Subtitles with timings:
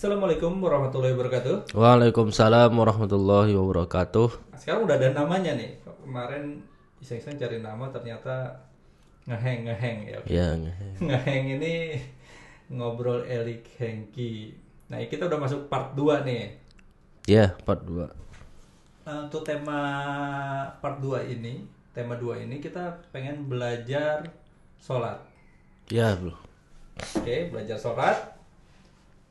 [0.00, 1.76] Assalamualaikum warahmatullahi wabarakatuh.
[1.76, 4.56] Waalaikumsalam warahmatullahi wabarakatuh.
[4.56, 5.76] Sekarang udah ada namanya nih.
[5.84, 6.56] Kemarin
[7.04, 8.48] iseng-iseng cari nama ternyata
[9.28, 10.18] ngeheng ngeheng ya.
[10.24, 10.46] Ya,
[11.04, 12.00] ngeheng ini
[12.72, 14.56] ngobrol Elik Hengki.
[14.88, 16.56] Nah kita udah masuk part 2 nih.
[17.28, 18.00] ya part 2.
[19.04, 19.84] Nah, untuk tema
[20.80, 24.24] part 2 ini, tema 2 ini kita pengen belajar
[24.80, 25.20] sholat.
[25.92, 26.32] Ya, bro.
[27.20, 28.39] Oke, belajar sholat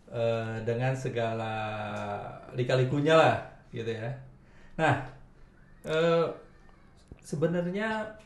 [0.10, 1.54] eh, dengan segala
[2.54, 3.36] lika-likunya lah,
[3.70, 4.10] gitu ya.
[4.78, 5.06] Nah,
[5.86, 6.26] eh,
[7.22, 8.18] sebenarnya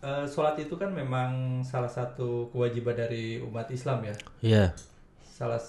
[0.00, 4.14] eh, sholat itu kan memang salah satu kewajiban dari umat Islam ya.
[4.40, 4.64] Ya.
[5.24, 5.60] Salah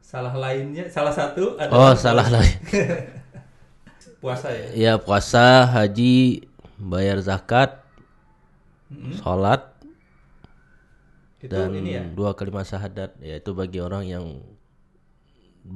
[0.00, 2.54] salah lainnya, salah satu Oh, adalah salah lagi.
[4.20, 4.66] puasa ya.
[4.76, 6.44] Ya, puasa, haji,
[6.76, 7.80] bayar zakat,
[9.22, 9.70] sholat,
[11.40, 12.04] Itu dan ini ya.
[12.12, 13.16] dua kalimat syahadat.
[13.24, 14.24] Ya, itu bagi orang yang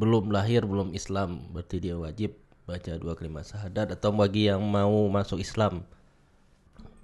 [0.01, 2.31] belum lahir, belum Islam, berarti dia wajib
[2.69, 3.87] baca dua kalimat syahadat.
[3.97, 5.75] Atau bagi yang mau masuk Islam,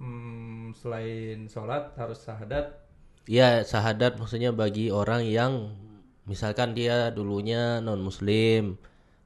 [0.01, 2.65] Hmm, selain sholat harus syahadat.
[3.37, 5.53] Ya, syahadat maksudnya bagi orang yang
[6.31, 8.63] misalkan dia dulunya non-muslim,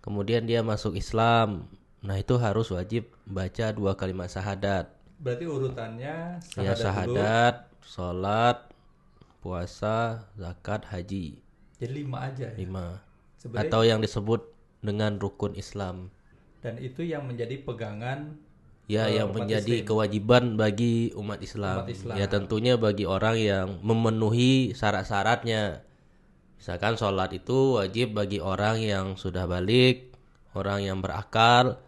[0.05, 1.47] kemudian dia masuk Islam.
[2.07, 3.03] Nah, itu harus wajib
[3.37, 4.85] baca dua kalimat syahadat.
[5.23, 6.15] Berarti urutannya
[6.65, 7.15] Ya, syahadat, dulu.
[7.15, 7.55] syahadat,
[7.93, 8.57] sholat,
[9.43, 9.97] puasa,
[10.41, 11.27] zakat, haji.
[11.79, 12.59] Jadi lima aja ya.
[12.59, 12.85] Lima.
[13.45, 14.41] Sebenarnya Atau yang disebut
[14.81, 16.09] dengan rukun Islam.
[16.65, 18.41] dan itu yang menjadi pegangan
[18.89, 19.89] Ya, eh, yang menjadi Islam.
[19.89, 21.85] kewajiban bagi umat Islam.
[21.85, 22.15] Umat Islam.
[22.17, 25.85] Ya, tentunya bagi orang yang memenuhi syarat-syaratnya.
[26.57, 30.13] Misalkan sholat itu wajib bagi orang yang sudah balik,
[30.57, 31.81] orang yang berakal.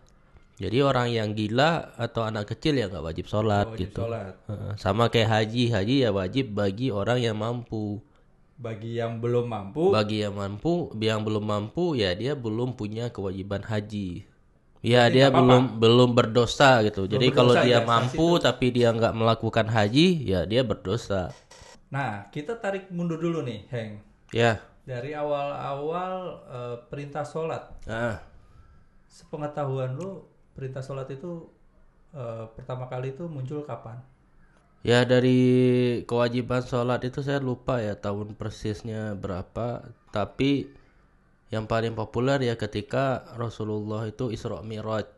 [0.58, 4.02] Jadi orang yang gila atau anak kecil ya nggak wajib sholat wajib gitu.
[4.02, 4.34] sholat.
[4.82, 8.02] Sama kayak haji, haji ya wajib bagi orang yang mampu.
[8.58, 13.62] Bagi yang belum mampu, Bagi yang mampu, yang belum mampu ya dia belum punya kewajiban
[13.62, 14.26] haji.
[14.82, 17.06] Ya dia belum belum berdosa gitu.
[17.06, 21.30] Jadi kalau berdosa, dia ya, mampu tapi dia nggak melakukan haji, ya dia berdosa.
[21.94, 23.92] Nah, kita tarik mundur dulu nih, Heng.
[24.34, 24.60] Ya.
[24.84, 26.14] Dari awal-awal
[26.50, 27.64] eh, perintah sholat.
[27.86, 28.20] Nah,
[29.08, 30.26] Sepengetahuan lu,
[30.58, 31.46] perintah sholat itu
[32.12, 34.02] eh, pertama kali itu muncul kapan?
[34.88, 35.40] Ya dari
[36.08, 39.84] kewajiban sholat itu saya lupa ya tahun persisnya berapa.
[40.16, 40.72] Tapi
[41.52, 45.12] yang paling populer ya ketika Rasulullah itu Isra Mi'raj.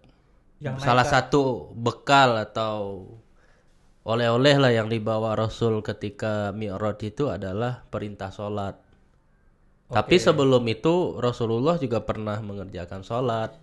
[0.59, 3.06] Yang Salah satu bekal atau
[4.09, 8.74] oleh-oleh lah yang dibawa Rasul ketika Mi'raj itu adalah perintah sholat.
[9.90, 13.53] Tapi sebelum itu Rasulullah juga pernah mengerjakan sholat.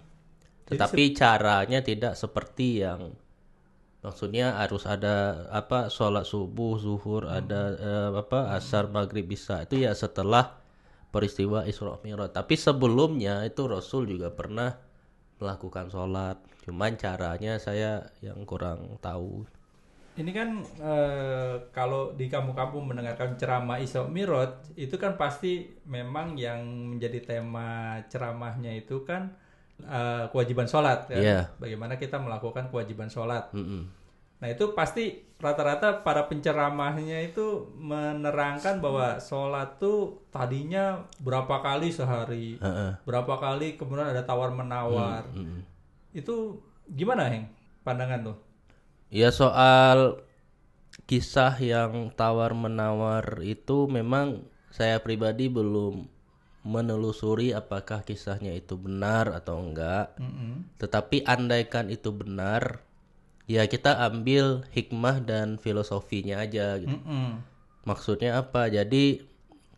[0.66, 3.14] Tetapi caranya tidak seperti yang
[4.06, 9.90] maksudnya harus ada apa sholat subuh, zuhur, ada eh, apa asar, maghrib, bisa itu ya
[9.98, 10.62] setelah
[11.10, 12.30] peristiwa Isra Mi'raj.
[12.30, 14.78] Tapi sebelumnya itu Rasul juga pernah
[15.42, 16.38] melakukan sholat.
[16.62, 19.42] Cuman caranya saya yang kurang tahu.
[20.16, 26.62] Ini kan eh, kalau di kampung-kampung mendengarkan ceramah Isra Mi'raj itu kan pasti memang yang
[26.94, 29.34] menjadi tema ceramahnya itu kan
[29.82, 31.20] eh, kewajiban sholat kan.
[31.20, 31.40] Iya.
[31.60, 33.52] Bagaimana kita melakukan kewajiban sholat.
[33.52, 33.88] Mm-mm.
[34.36, 42.56] Nah itu pasti rata-rata para penceramahnya itu menerangkan bahwa sholat tuh tadinya berapa kali sehari,
[42.60, 42.92] Heeh.
[43.04, 45.28] berapa kali kemudian ada tawar menawar.
[45.32, 45.64] Mm-mm.
[46.12, 47.48] Itu gimana Heng
[47.84, 48.36] pandangan tuh?
[49.08, 50.20] Ya soal
[51.06, 56.08] kisah yang tawar menawar itu memang saya pribadi belum
[56.66, 60.18] menelusuri apakah kisahnya itu benar atau enggak.
[60.18, 60.66] Mm-mm.
[60.82, 62.82] Tetapi andaikan itu benar,
[63.46, 66.90] ya kita ambil hikmah dan filosofinya aja gitu.
[66.90, 67.38] Mm-mm.
[67.86, 68.66] Maksudnya apa?
[68.66, 69.22] Jadi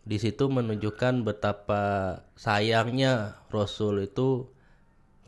[0.09, 1.84] di situ menunjukkan betapa
[2.32, 4.49] sayangnya Rasul itu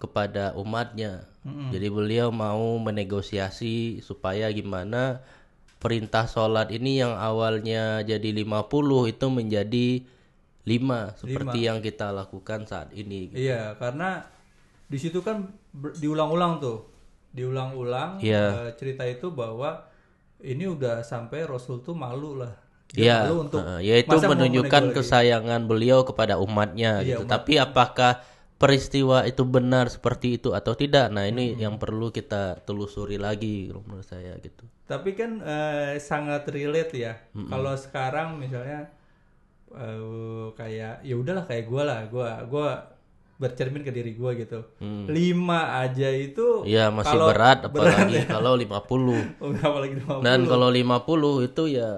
[0.00, 1.28] kepada umatnya.
[1.44, 5.24] Jadi beliau mau menegosiasi supaya gimana
[5.80, 9.88] perintah sholat ini yang awalnya jadi 50 itu menjadi
[10.64, 13.32] 5 seperti yang kita lakukan saat ini.
[13.32, 14.24] Iya, karena
[14.84, 16.84] di situ kan diulang-ulang tuh,
[17.30, 18.68] diulang-ulang Iya.
[18.68, 19.86] eh, cerita itu bahwa
[20.40, 22.52] ini udah sampai Rasul tuh malu lah.
[22.90, 27.24] Ya, malu untuk yaitu menunjukkan kesayangan beliau kepada umatnya Iya, gitu.
[27.24, 28.18] Tapi apakah
[28.58, 31.08] peristiwa itu benar seperti itu atau tidak?
[31.08, 31.60] Nah, ini Hmm.
[31.60, 34.66] yang perlu kita telusuri lagi menurut saya gitu.
[34.84, 37.14] Tapi kan eh, sangat relate ya.
[37.46, 38.90] Kalau sekarang misalnya
[39.72, 42.68] eh, kayak ya udahlah kayak gue lah, gue gua
[43.36, 44.60] bercermin ke diri gue gitu.
[45.06, 48.26] Lima aja itu Iya, masih kalau berat berat apalagi ya.
[48.28, 48.68] kalau 50.
[49.40, 50.20] Oh, apalagi 50.
[50.20, 51.90] Dan kalau 50 itu ya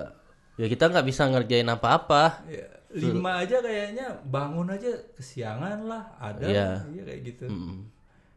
[0.54, 2.44] ya kita nggak bisa ngerjain apa-apa.
[2.46, 6.68] Ya, lima aja kayaknya bangun aja kesiangan lah ada Iya.
[6.86, 7.88] iya kayak gitu Mm-mm.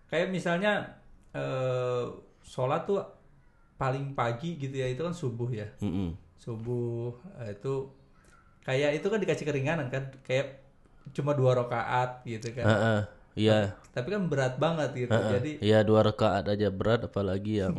[0.08, 0.96] kayak misalnya
[1.30, 2.08] eh,
[2.42, 3.04] sholat tuh
[3.76, 6.16] paling pagi gitu ya itu kan subuh ya Mm-mm.
[6.40, 7.92] subuh eh, itu
[8.66, 10.66] kayak itu kan dikasih keringanan kan kayak
[11.14, 13.00] cuma dua rakaat gitu kan Heeh,
[13.36, 13.78] Iya.
[13.94, 15.32] tapi kan berat banget gitu Heeh.
[15.38, 17.76] jadi Iya dua rakaat aja berat apalagi yang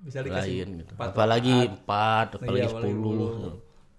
[0.00, 0.92] bisa dikasih lain gitu.
[0.96, 3.28] Apalagi empat, apalagi Iya, sepuluh.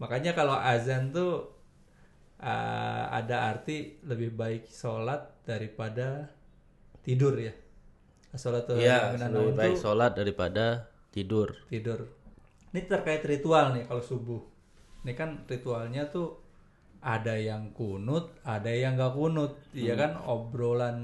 [0.02, 1.32] makanya kalau azan tuh
[2.42, 6.26] eh, ada arti lebih baik sholat daripada
[7.06, 7.54] tidur ya
[8.34, 11.54] sholat tuh Iya, minan lebih baik sholat daripada tidur.
[11.70, 12.08] tidur
[12.72, 14.42] ini terkait ritual nih kalau subuh
[15.01, 16.38] ini kan ritualnya tuh
[17.01, 20.01] ada yang kunut ada yang gak kunut iya Hmm.
[20.01, 20.98] kan obrolan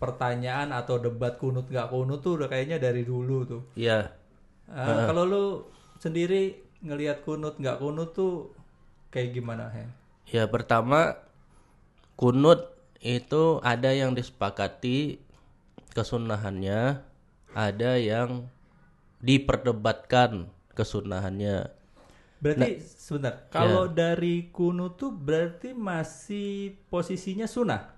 [0.00, 4.10] pertanyaan atau debat kunut gak kunut tuh udah kayaknya dari dulu tuh Iya.
[4.72, 5.44] Ah, kalau lu
[6.00, 8.50] sendiri ngelihat kunut nggak kunut tuh
[9.12, 9.92] kayak gimana Hen?
[10.26, 11.20] Ya pertama
[12.16, 12.72] kunut
[13.04, 15.20] itu ada yang disepakati
[15.92, 17.04] kesunahannya,
[17.52, 18.48] ada yang
[19.20, 21.68] diperdebatkan kesunahannya.
[22.42, 27.94] Berarti sebentar, kalau dari kunut tuh berarti masih posisinya sunnah,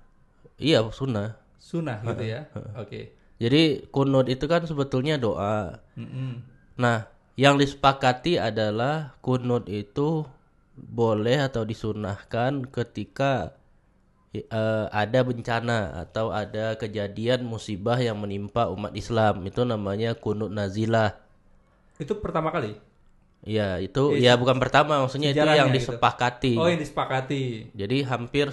[0.61, 1.41] Iya sunnah.
[1.57, 2.53] sunnah gitu ya?
[2.77, 3.17] Oke.
[3.41, 5.81] Jadi kunut itu kan sebetulnya doa.
[5.97, 6.45] Mm-mm.
[6.77, 7.09] Nah,
[7.41, 10.29] yang disepakati adalah kunut itu
[10.77, 13.57] boleh atau disunahkan ketika
[14.37, 19.41] eh, ada bencana atau ada kejadian musibah yang menimpa umat Islam.
[19.49, 21.17] Itu namanya kunut nazilah.
[21.97, 22.77] Itu pertama kali.
[23.45, 25.93] Ya, itu ya bukan pertama, maksudnya itu yang gitu.
[25.93, 26.57] disepakati.
[26.57, 27.77] Oh, yang disepakati.
[27.77, 28.49] Jadi hampir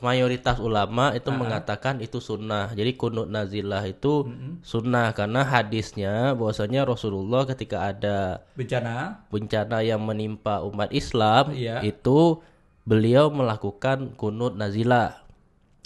[0.00, 2.72] mayoritas ulama itu mengatakan itu sunnah.
[2.72, 4.28] Jadi kunut nazilah itu
[4.64, 9.24] sunnah karena hadisnya bahwasanya Rasulullah ketika ada Bencana.
[9.32, 11.80] bencana yang menimpa umat Islam Iya.
[11.84, 12.40] itu
[12.84, 15.24] beliau melakukan kunut nazilah.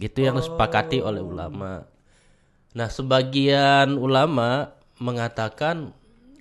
[0.01, 1.85] Itu yang disepakati oleh ulama.
[2.73, 4.73] Nah, sebagian ulama
[5.03, 5.93] mengatakan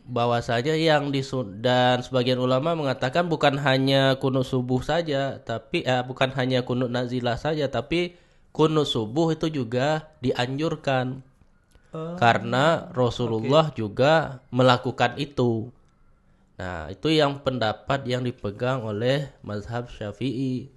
[0.10, 6.34] bahwasanya yang disun dan sebagian ulama mengatakan bukan hanya kunut subuh saja, tapi eh, bukan
[6.34, 8.18] hanya kunut nazilah saja, tapi
[8.50, 11.22] kunut subuh itu juga dianjurkan
[11.90, 15.74] Oh, karena Rasulullah juga melakukan itu.
[16.62, 20.70] Nah, itu yang pendapat yang dipegang oleh mazhab Syafi'i.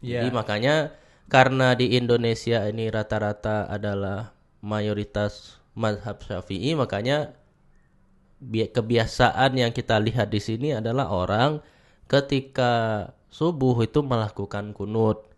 [0.00, 0.24] Iya.
[0.24, 0.96] Jadi makanya
[1.28, 4.32] karena di Indonesia ini rata-rata adalah
[4.64, 7.36] mayoritas mazhab Syafi'i, makanya
[8.48, 11.60] kebiasaan yang kita lihat di sini adalah orang
[12.08, 12.72] ketika
[13.30, 15.28] subuh itu melakukan kunut.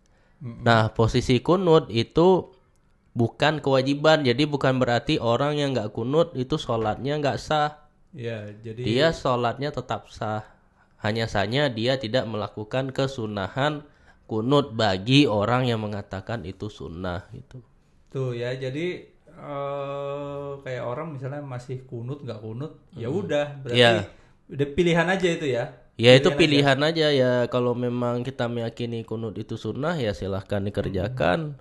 [0.43, 2.51] Nah, posisi kunut itu
[3.15, 7.71] bukan kewajiban, jadi bukan berarti orang yang nggak kunut itu sholatnya nggak sah.
[8.13, 10.43] Iya, jadi Dia sholatnya tetap sah.
[11.03, 13.83] Hanya saja dia tidak melakukan kesunahan
[14.29, 17.59] kunut bagi orang yang mengatakan itu sunnah gitu.
[18.11, 19.12] tuh ya, jadi
[19.43, 23.91] eh, kayak orang misalnya masih kunut nggak kunut, ya udah berarti Iya.
[24.53, 25.63] udah pilihan aja itu ya.
[25.93, 31.59] Ya itu pilihan aja ya kalau memang kita meyakini kunut itu sunnah ya silahkan dikerjakan.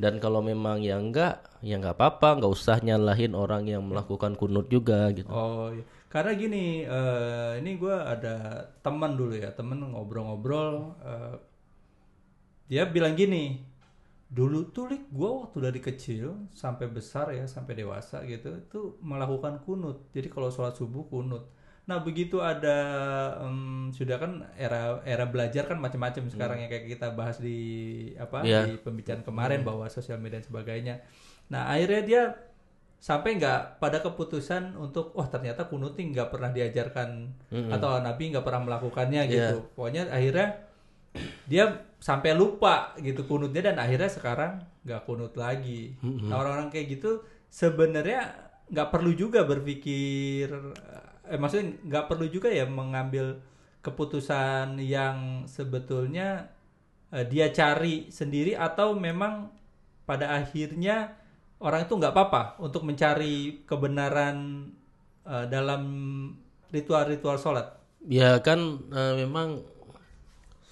[0.00, 4.72] Dan kalau memang ya enggak, ya nggak apa-apa, nggak usah nyalahin orang yang melakukan kunut
[4.72, 5.28] juga gitu.
[5.28, 5.84] Oh, iya.
[6.08, 8.36] karena gini, eh, ini gua ada
[8.80, 11.34] teman dulu ya, temen ngobrol-ngobrol, eh,
[12.70, 13.60] dia bilang gini,
[14.30, 19.58] dulu tuh lik gua waktu dari kecil sampai besar ya, sampai dewasa gitu, itu melakukan
[19.66, 20.06] kunut.
[20.14, 21.50] Jadi kalau sholat subuh kunut.
[21.90, 22.78] Nah begitu ada
[23.42, 27.58] em, sudah kan era era belajar kan macam-macam sekarang yang kayak kita bahas di
[28.14, 28.70] apa Iya.
[28.70, 30.94] di pembicaraan kemarin bahwa sosial media dan sebagainya.
[31.50, 32.22] Nah akhirnya dia
[33.00, 37.34] sampai nggak pada keputusan untuk wah ternyata kunut nggak pernah diajarkan
[37.74, 39.56] atau Nabi nggak pernah melakukannya gitu.
[39.74, 40.69] Pokoknya akhirnya
[41.50, 44.52] dia sampai lupa gitu kunutnya dan akhirnya sekarang
[44.86, 45.94] nggak kunut lagi.
[46.00, 48.30] Nah orang-orang kayak gitu sebenarnya
[48.70, 50.46] nggak perlu juga berpikir
[51.30, 53.38] eh maksudnya nggak perlu juga ya mengambil
[53.82, 56.50] keputusan yang sebetulnya
[57.14, 59.50] eh, dia cari sendiri atau memang
[60.06, 61.14] pada akhirnya
[61.62, 64.68] orang itu nggak apa-apa untuk mencari kebenaran
[65.26, 65.82] eh, dalam
[66.70, 67.78] ritual-ritual sholat.
[68.06, 69.62] Ya kan eh, memang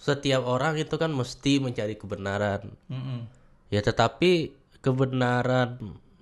[0.08, 2.62] setiap orang itu kan mesti mencari kebenaran.
[2.90, 3.28] Mm-mm.
[3.74, 4.32] Ya tetapi
[4.84, 5.70] kebenaran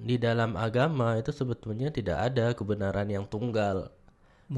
[0.09, 3.77] di dalam agama itu sebetulnya tidak ada kebenaran yang tunggal.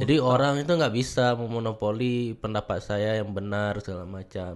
[0.00, 4.54] Jadi orang itu nggak bisa memonopoli pendapat saya yang benar segala macam.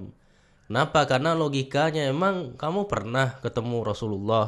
[0.69, 1.01] Kenapa?
[1.11, 4.47] Karena logikanya emang kamu pernah ketemu Rasulullah.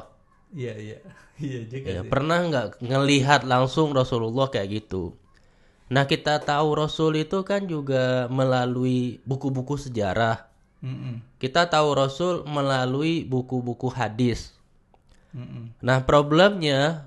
[0.59, 0.97] Iya iya
[1.47, 2.13] iya juga Ya, sih.
[2.13, 5.03] pernah nggak ngelihat langsung Rasulullah kayak gitu?
[5.95, 10.51] Nah kita tahu Rasul itu kan juga melalui buku-buku sejarah.
[10.83, 11.23] Mm-mm.
[11.39, 14.53] Kita tahu Rasul melalui buku-buku hadis.
[15.31, 15.73] Mm-mm.
[15.81, 17.07] Nah, problemnya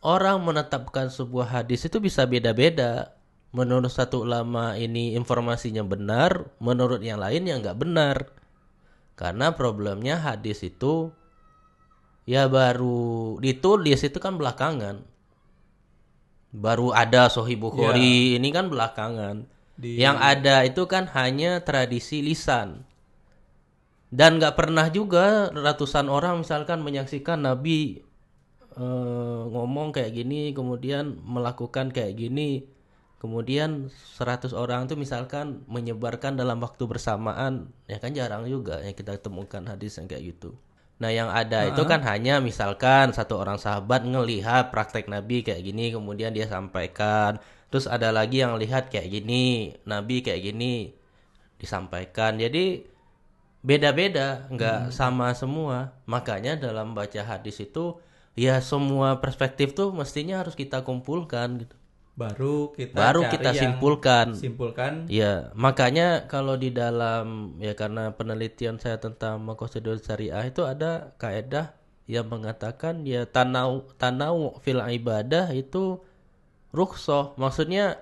[0.00, 3.12] orang menetapkan sebuah hadis itu bisa beda-beda.
[3.50, 8.16] Menurut satu ulama ini informasinya benar, menurut yang lain yang nggak benar.
[9.18, 11.12] Karena problemnya hadis itu
[12.24, 15.09] ya baru ditulis itu kan belakangan.
[16.50, 19.46] Baru ada Sahih Bukhari ini kan belakangan.
[19.78, 22.82] Di- Yang ada itu kan hanya tradisi lisan.
[24.10, 28.02] Dan nggak pernah juga ratusan orang misalkan menyaksikan Nabi
[28.74, 32.66] eh, ngomong kayak gini, kemudian melakukan kayak gini,
[33.22, 39.18] kemudian 100 orang itu misalkan menyebarkan dalam waktu bersamaan, ya kan jarang juga yang kita
[39.18, 40.54] temukan hadis yang kayak gitu.
[41.00, 45.96] Nah yang ada itu kan hanya misalkan satu orang sahabat ngelihat praktek Nabi kayak gini,
[45.96, 47.40] kemudian dia sampaikan.
[47.72, 50.92] Terus ada lagi yang lihat kayak gini, Nabi kayak gini
[51.56, 52.36] disampaikan.
[52.36, 52.84] Jadi
[53.64, 55.96] beda-beda, nggak sama semua.
[56.04, 57.96] Makanya dalam baca hadis itu
[58.36, 61.79] ya semua perspektif tuh mestinya harus kita kumpulkan gitu.
[62.20, 64.26] Baru kita Baru cari kita simpulkan.
[64.36, 71.16] simpulkan Ya, makanya kalau di dalam ya karena penelitian saya tentang makosidul syariah itu ada
[71.16, 71.72] kaedah
[72.04, 76.04] yang mengatakan ya tanau tanau fil ibadah itu
[76.76, 77.32] rukhsah.
[77.40, 77.96] Maksudnya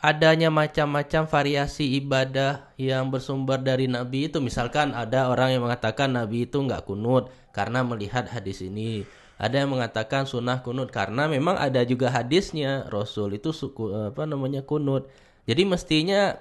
[0.00, 6.46] adanya macam-macam variasi ibadah yang bersumber dari Nabi itu misalkan ada orang yang mengatakan Nabi
[6.46, 11.84] itu nggak kunut karena melihat hadis ini ada yang mengatakan sunnah kunut karena memang ada
[11.84, 15.08] juga hadisnya Rasul itu suku apa namanya kunut
[15.48, 16.40] jadi mestinya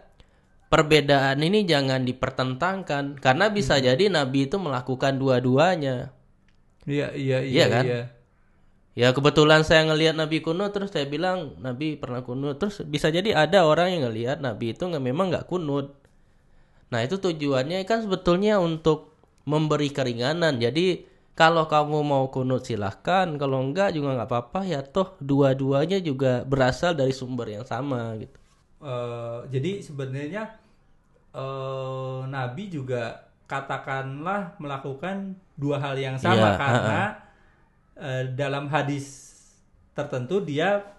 [0.71, 6.11] perbedaan ini jangan dipertentangkan karena bisa jadi Nabi itu melakukan dua-duanya
[6.87, 7.85] iya iya iya Iya kan?
[7.85, 8.01] iya.
[8.95, 13.35] Ya kebetulan saya ngelihat Nabi kunut terus saya bilang Nabi pernah kunut terus bisa jadi
[13.35, 15.99] ada orang yang ngelihat Nabi itu nggak memang nggak kunut.
[16.91, 19.11] Nah itu tujuannya kan sebetulnya untuk
[19.43, 20.63] memberi keringanan.
[20.63, 21.03] Jadi
[21.39, 26.91] kalau kamu mau kunut silahkan, kalau enggak juga nggak apa-apa ya toh dua-duanya juga berasal
[26.99, 28.37] dari sumber yang sama gitu.
[28.83, 30.43] Eh, jadi sebenarnya
[31.35, 33.03] eh, Nabi juga
[33.45, 37.01] katakanlah melakukan dua hal yang sama Iya, karena
[37.97, 39.05] eh, dalam hadis
[39.95, 40.94] tertentu dia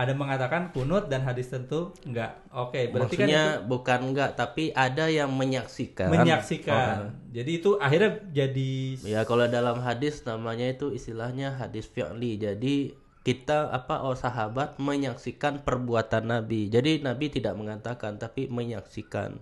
[0.00, 2.40] ada mengatakan kunut dan hadis tertentu enggak.
[2.48, 6.08] Oke, berarti kan Maksudnya itu bukan enggak tapi ada yang menyaksikan.
[6.08, 7.12] menyaksikan.
[7.28, 8.72] Jadi itu akhirnya jadi
[9.04, 12.36] Ya kalau dalam hadis namanya itu istilahnya hadis fi'li.
[12.36, 16.66] Jadi kita apa oh sahabat menyaksikan perbuatan Nabi.
[16.66, 19.36] Jadi Nabi tidak mengatakan tapi menyaksikan.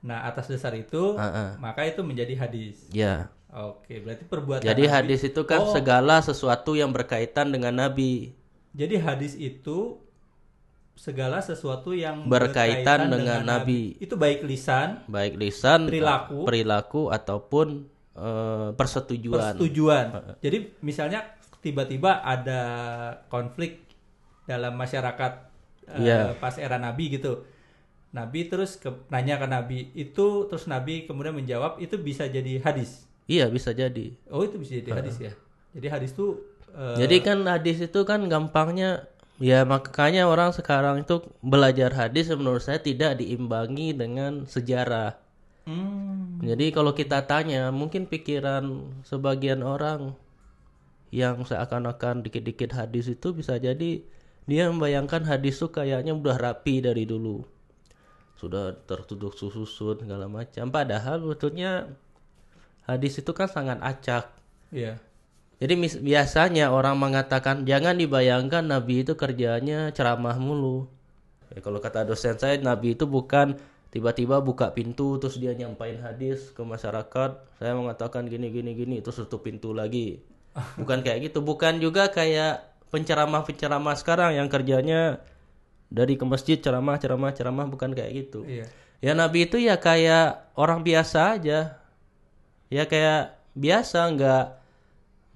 [0.00, 1.50] nah atas dasar itu Ah, ah.
[1.58, 2.86] maka itu menjadi hadis.
[2.88, 3.26] Ya.
[3.48, 8.30] Oke, berarti perbuatan Jadi Nabi- hadis itu kan Oh, segala sesuatu yang berkaitan dengan Nabi.
[8.76, 9.96] Jadi hadis itu
[10.96, 13.96] segala sesuatu yang Berkaitan dengan Nabi.
[13.96, 16.44] Itu baik lisan, Baik lisan, Perilaku.
[16.44, 17.84] perilaku ataupun
[18.16, 19.56] eh, persetujuan.
[19.56, 20.06] persetujuan.
[20.40, 21.24] Jadi misalnya
[21.60, 22.60] tiba-tiba ada
[23.28, 23.84] konflik
[24.48, 25.32] dalam masyarakat
[25.96, 26.36] eh, Iya.
[26.36, 27.44] pas era Nabi gitu.
[28.16, 33.04] Nabi terus ke, nanya ke Nabi itu terus Nabi kemudian menjawab itu bisa jadi hadis.
[33.28, 34.16] Iya bisa jadi.
[34.32, 35.32] Oh itu bisa jadi hadis ya.
[35.76, 36.40] Jadi hadis tuh
[36.74, 39.06] eh, Jadi kan hadis itu kan gampangnya
[39.36, 45.20] ya makanya orang sekarang itu belajar hadis menurut saya tidak diimbangi dengan sejarah.
[45.68, 48.64] hmm, Jadi kalau kita tanya mungkin pikiran
[49.04, 50.16] sebagian orang
[51.14, 54.02] yang seakan-akan dikit-dikit hadis itu bisa jadi
[54.46, 57.42] dia membayangkan hadis itu kayaknya udah rapi dari dulu.
[58.36, 60.68] Sudah tertutup susun segala macam.
[60.70, 61.90] Padahal sebetulnya
[62.88, 64.24] hadis itu kan sangat acak.
[64.70, 64.98] iya.
[65.56, 65.72] Jadi
[66.04, 70.84] biasanya orang mengatakan jangan dibayangkan Nabi itu kerjanya ceramah mulu.
[71.48, 73.56] Ya, kalau kata dosen saya Nabi itu bukan
[73.88, 77.40] tiba-tiba buka pintu terus dia nyampain hadis ke masyarakat.
[77.56, 80.20] Saya mengatakan gini gini gini terus tutup pintu lagi.
[80.80, 81.44] Bukan kayak gitu.
[81.44, 85.20] Bukan juga kayak penceramah-penceramah sekarang yang kerjanya
[85.92, 88.40] dari ke masjid ceramah ceramah ceramah bukan kayak gitu.
[88.48, 88.66] Iya.
[89.04, 91.76] Ya Nabi itu ya kayak orang biasa aja.
[92.72, 94.44] Ya kayak biasa nggak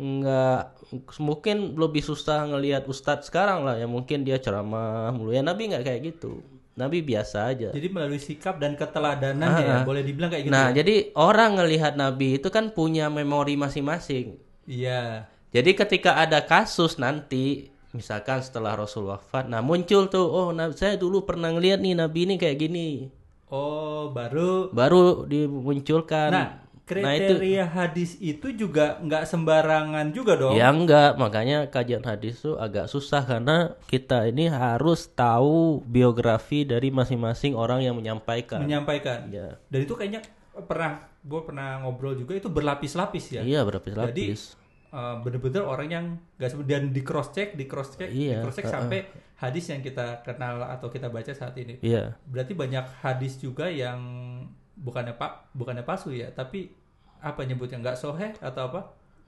[0.01, 0.81] nggak
[1.21, 5.85] mungkin lebih susah ngelihat ustadz sekarang lah ya mungkin dia ceramah mulu ya Nabi nggak
[5.85, 6.41] kayak gitu.
[6.81, 7.69] Nabi biasa aja.
[7.77, 10.55] Jadi melalui sikap dan keteladanan ya, boleh dibilang kayak gitu.
[10.55, 14.41] Nah, jadi orang ngelihat Nabi itu kan punya memori masing-masing.
[14.65, 15.29] Iya.
[15.53, 20.97] Jadi ketika ada kasus nanti misalkan setelah Rasul wafat, nah muncul tuh oh nah, saya
[20.97, 22.89] dulu pernah ngelihat nih Nabi ini kayak gini.
[23.51, 26.31] Oh, baru Baru dimunculkan.
[26.31, 26.49] Nah,
[26.99, 30.59] Nah, itu- kriteria hadis itu juga nggak sembarangan juga dong.
[30.59, 36.91] Ya enggak, makanya kajian hadis tuh agak susah karena kita ini harus tahu biografi dari
[36.91, 38.67] masing-masing orang yang menyampaikan.
[38.67, 39.31] menyampaikan.
[39.31, 39.57] Ya.
[39.71, 40.27] Dan itu kayaknya
[40.67, 43.43] pernah gue pernah ngobrol juga itu berlapis-lapis ya.
[43.47, 44.59] Iya, berlapis-lapis.
[44.91, 46.05] Eh, bener-bener orang yang
[46.35, 48.75] gak dan di cross check, di cross check, di Iya, cross check uh-uh.
[48.83, 49.07] sampai
[49.39, 51.79] hadis yang kita kenal atau kita baca saat ini.
[51.79, 52.19] Iya.
[52.27, 54.03] Berarti banyak hadis juga yang
[54.75, 56.75] bukannya pak bukannya palsu ya, tapi
[57.21, 58.81] apa nyebutnya nggak soheh atau apa?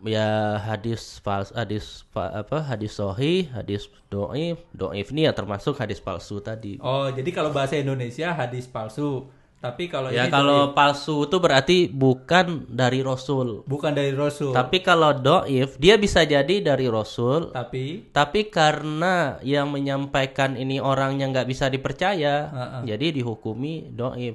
[0.03, 6.03] Ya hadis fals hadis fa- apa hadis sohi, hadis doif, doif ini ya termasuk hadis
[6.03, 6.75] palsu tadi.
[6.83, 9.31] Oh, jadi kalau bahasa Indonesia hadis palsu.
[9.63, 13.63] Tapi kalau ya ini kalau palsu itu berarti bukan dari Rasul.
[13.63, 17.55] bukan dari Rasul, Tapi kalau doif dia bisa jadi dari Rasul.
[17.55, 22.83] tapi Tapi karena yang menyampaikan ini orang yang nggak bisa dipercaya, Heeh.
[22.91, 24.35] jadi dihukumi doif.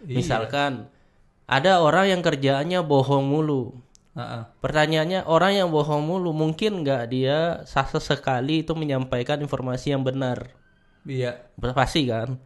[0.00, 0.16] Iya.
[0.16, 0.88] Misalkan
[1.44, 3.76] ada orang yang kerjaannya bohong mulu.
[4.14, 4.42] Heeh.
[4.62, 10.54] Pertanyaannya orang yang bohong mulu mungkin nggak dia sah sekali itu menyampaikan informasi yang benar.
[11.04, 12.40] iya, Pasti kan.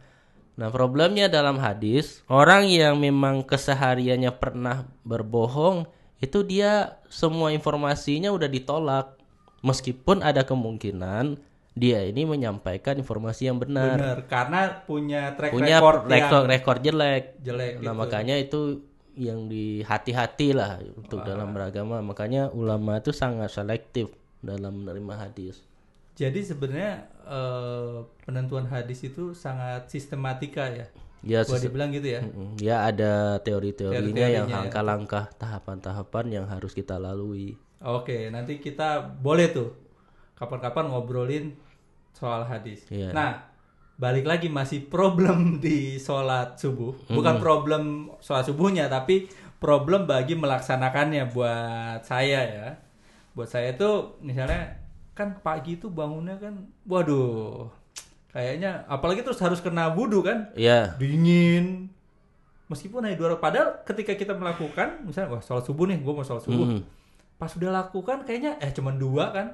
[0.59, 5.87] Nah problemnya dalam hadis orang yang memang kesehariannya pernah berbohong
[6.19, 9.15] itu dia semua informasinya udah ditolak
[9.63, 11.39] meskipun ada kemungkinan
[11.79, 16.77] dia ini menyampaikan informasi yang benar benar karena punya track punya record yang rekor rekor
[16.83, 17.99] jelek jelek nah gitu.
[18.03, 18.59] makanya itu
[19.19, 24.07] yang dihati-hati lah untuk dalam beragama makanya ulama itu sangat selektif
[24.39, 25.59] dalam menerima hadis
[26.19, 27.97] Jadi sebenarnya eh,
[28.27, 30.87] penentuan hadis itu sangat sistematika ya.
[31.23, 32.21] ya ses- dibilang gitu ya.
[32.59, 34.55] Ya ada teori-teorinya yang ya.
[34.63, 39.71] langkah-langkah tahapan-tahapan yang harus kita lalui Oke, nanti kita boleh tuh
[40.35, 41.45] kapan-kapan ngobrolin
[42.11, 42.83] soal hadis.
[42.91, 43.15] Iya.
[43.15, 43.31] Nah,
[43.99, 46.95] balik lagi masih problem di sholat subuh.
[47.11, 47.83] Bukan problem
[48.23, 49.27] sholat subuhnya, tapi
[49.59, 52.67] problem bagi melaksanakannya buat saya ya.
[53.35, 54.79] Buat saya tuh misalnya
[55.11, 56.55] kan pagi tuh bangunnya kan,
[56.87, 57.67] waduh,
[58.31, 61.91] kayaknya apalagi terus harus kena wudhu kan, ya dingin.
[62.71, 66.43] Meskipun hanya dua padahal ketika kita melakukan, misalnya wah sholat subuh nih, gue mau sholat
[66.47, 66.81] subuh Mm.
[67.35, 69.47] pas udah lakukan kayaknya eh cuman dua kan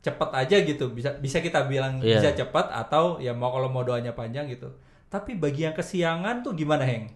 [0.00, 2.16] cepet aja gitu bisa bisa kita bilang Iya.
[2.16, 4.72] bisa cepat atau ya mau kalau mau doanya panjang gitu
[5.06, 7.12] tapi bagi yang kesiangan tuh gimana heng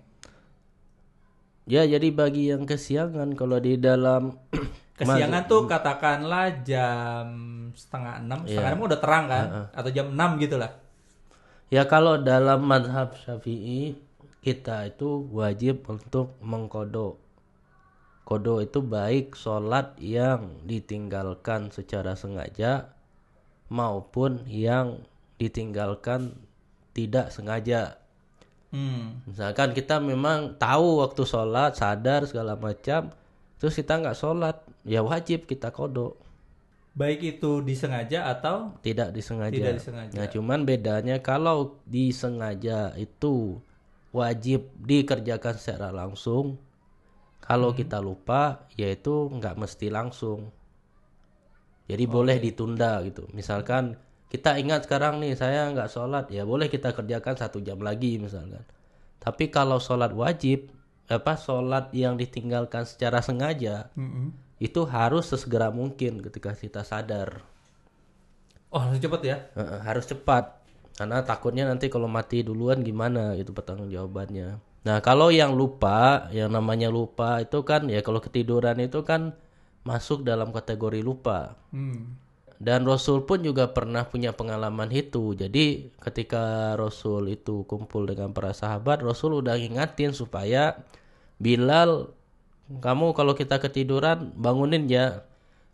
[1.65, 4.37] ya jadi bagi yang kesiangan kalau di dalam
[5.01, 7.27] kesiangan tuh katakanlah jam
[7.73, 8.49] setengah enam Iya.
[8.53, 10.73] setengah enam udah terang kan atau jam enam gitu lah
[11.73, 13.99] Ya kalau dalam madhab syafi'i
[14.39, 17.19] kita itu wajib untuk mengkodok.
[18.25, 22.89] Kodo itu baik sholat yang ditinggalkan secara sengaja
[23.69, 25.05] maupun yang
[25.37, 26.33] ditinggalkan
[26.97, 28.01] tidak sengaja.
[28.73, 29.29] hmm.
[29.29, 33.13] Misalkan kita memang tahu waktu sholat, sadar segala macam,
[33.61, 34.57] terus kita nggak sholat,
[34.89, 36.17] ya wajib kita kodok.
[36.95, 39.51] baik itu disengaja atau tidak disengaja.
[39.51, 40.15] Tidak disengaja.
[40.15, 43.59] Nah, cuman bedanya kalau disengaja itu
[44.15, 46.57] wajib dikerjakan secara langsung.
[47.49, 47.79] Kalau Hmm.
[47.81, 48.43] kita lupa,
[48.81, 50.41] yaitu nggak mesti langsung.
[51.91, 53.25] Jadi boleh ditunda gitu.
[53.39, 53.97] Misalkan
[54.33, 58.65] kita ingat sekarang nih saya nggak sholat, ya boleh kita kerjakan satu jam lagi misalkan.
[59.25, 60.59] Tapi kalau sholat wajib,
[61.17, 64.27] apa sholat yang ditinggalkan secara sengaja, Mm-mm.
[64.69, 67.31] itu harus sesegera mungkin ketika kita sadar.
[68.75, 69.37] oh langsung cepet ya
[69.87, 70.45] harus cepat
[70.99, 74.49] karena takutnya nanti kalau mati duluan gimana itu pertanggung jawabannya.
[74.85, 79.33] Nah kalau yang lupa, yang namanya lupa itu kan ya kalau ketiduran itu kan
[79.85, 81.57] masuk dalam kategori lupa.
[81.73, 82.25] hmm.
[82.65, 85.35] Dan Rasul pun juga pernah punya pengalaman itu.
[85.37, 90.81] Jadi ketika Rasul itu kumpul dengan para sahabat, Rasul udah ngingatin supaya
[91.37, 92.15] Bilal,
[92.81, 95.27] kamu kalau kita ketiduran bangunin ya.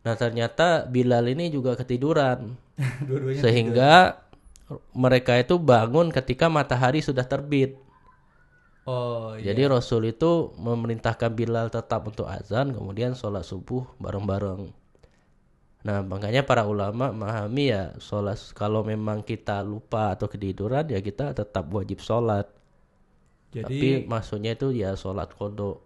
[0.02, 2.56] Nah ternyata Bilal ini juga ketiduran.
[3.44, 4.24] Sehingga
[4.96, 7.76] mereka itu bangun ketika matahari sudah terbit.
[8.90, 9.54] Oh iya.
[9.54, 14.74] Jadi Rasul itu memerintahkan Bilal tetap untuk azan, kemudian sholat subuh bareng-bareng.
[15.86, 21.32] Nah makanya para ulama memahami ya sholat kalau memang kita lupa atau ketiduran ya kita
[21.32, 22.50] tetap wajib sholat.
[23.50, 25.80] jadi Tapi maksudnya itu ya sholat kodok.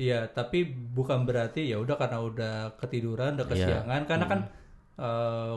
[0.00, 4.00] Iya, tapi bukan berarti ya udah karena udah ketiduran, udah kesiangan.
[4.08, 4.40] Karena kan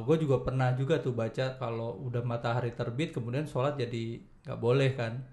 [0.04, 4.92] gue juga pernah juga tuh baca kalau udah matahari terbit kemudian sholat jadi nggak boleh
[5.00, 5.24] kan.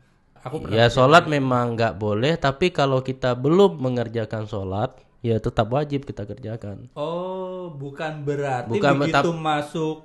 [0.42, 0.74] Aku pernah.
[0.74, 6.26] Ya sholat memang nggak boleh, tapi kalau kita belum mengerjakan sholat ya tetap wajib kita
[6.26, 6.90] kerjakan.
[6.98, 9.96] Oh, bukan berarti Bukan begitu masuk,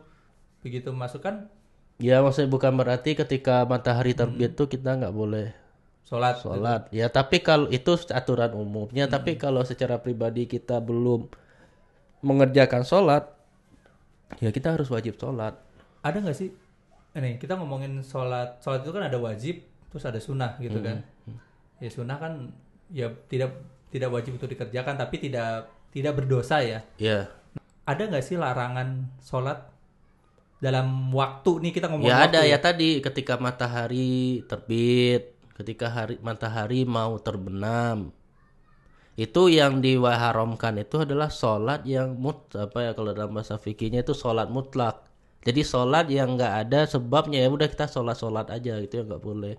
[0.61, 1.49] begitu masuk kan
[1.97, 5.49] Ya maksudnya bukan berarti ketika matahari terbit tuh kita nggak boleh
[6.05, 6.37] sholat.
[6.37, 11.25] sholat ya tapi kalau itu aturan umumnya tapi kalau secara pribadi kita belum
[12.21, 13.33] mengerjakan sholat
[14.37, 15.57] ya kita harus wajib sholat
[16.05, 16.53] Ada nggak sih?
[17.17, 18.61] Ini kita ngomongin sholat.
[18.61, 21.03] Sholat itu kan ada wajib, terus ada sunnah gitu kan.
[21.77, 22.51] Ya sunnah kan
[22.91, 23.57] ya tidak
[23.91, 26.79] tidak wajib untuk dikerjakan, tapi tidak tidak berdosa ya.
[26.99, 27.31] ya
[27.87, 29.71] Ada nggak sih larangan sholat
[30.59, 31.63] dalam waktu?
[31.63, 32.57] Nih kita ngomong ya waktu ada ya.
[32.59, 38.13] tadi ketika matahari terbit ketika hari matahari mau terbenam
[39.17, 44.13] itu yang diharamkan itu adalah sholat yang mut apa ya kalau dalam bahasa fikihnya itu
[44.13, 45.09] sholat mutlak.
[45.41, 49.23] Jadi sholat yang nggak ada sebabnya ya udah kita sholat sholat aja gitu ya nggak
[49.25, 49.57] boleh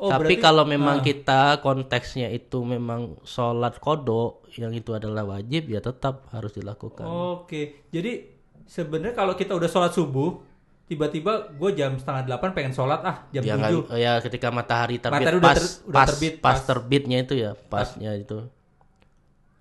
[0.00, 5.68] Oh, tapi berarti- kalau memang kita konteksnya itu memang sholat kodok yang itu adalah wajib
[5.68, 7.04] ya tetap harus dilakukan.
[7.04, 8.24] Oke, jadi
[8.64, 10.40] sebenarnya kalau kita udah sholat subuh,
[10.86, 13.80] tiba-tiba gue jam setengah delapan pengen sholat ah jam ya, tujuh.
[13.84, 17.18] nggak- ya ketika matahari terbit Matahari udah pas ter- udah pas, terbit, pas pas- terbitnya
[17.20, 18.38] itu ya pasnya itu.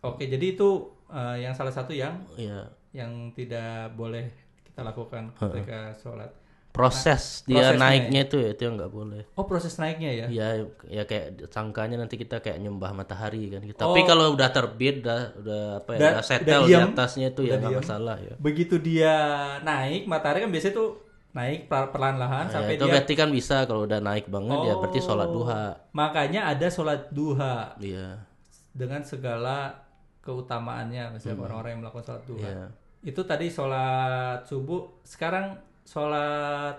[0.02, 0.70] Oke, jadi itu
[1.10, 4.32] eh, yang salah satu yang ya yang tidak boleh
[4.64, 6.32] kita lakukan ketika sholat.
[6.70, 7.82] Proses dia prosesnya.
[7.82, 9.22] naiknya itu ya itu yang nggak boleh.
[9.34, 10.26] Oh proses naiknya ya?
[10.30, 10.48] ya
[10.86, 13.62] ya kayak sangkanya nanti kita kayak nyembah matahari kan.
[13.66, 17.28] Tapi kalau udah terbit udah udah apa ya Udah- udah udah settle di diem, atasnya
[17.30, 18.36] itu ya udah nggak masalah ya.
[18.38, 19.14] Begitu dia
[19.62, 20.90] naik, matahari kan biasanya tuh
[21.30, 22.94] naik per- perlahan-lahan Ya, sampai itu dia.
[22.94, 25.64] berarti kan bisa kalau udah naik banget ya berarti sholat duha.
[25.92, 27.76] Makanya ada sholat duha.
[27.78, 28.24] Iya.
[28.72, 29.74] Dengan segala
[30.20, 32.46] keutamaannya, misalnya orang-orang yang melakukan sholat duha.
[32.46, 32.66] iya.
[33.02, 35.56] Itu tadi sholat subuh, sekarang
[35.90, 36.78] sholat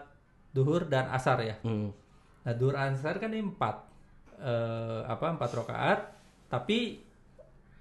[0.54, 1.58] duhur dan asar ya.
[1.66, 1.90] Hmm.
[2.46, 3.82] Nah duhur asar kan ini empat,
[4.38, 6.00] eh, apa empat rakaat.
[6.46, 7.02] Tapi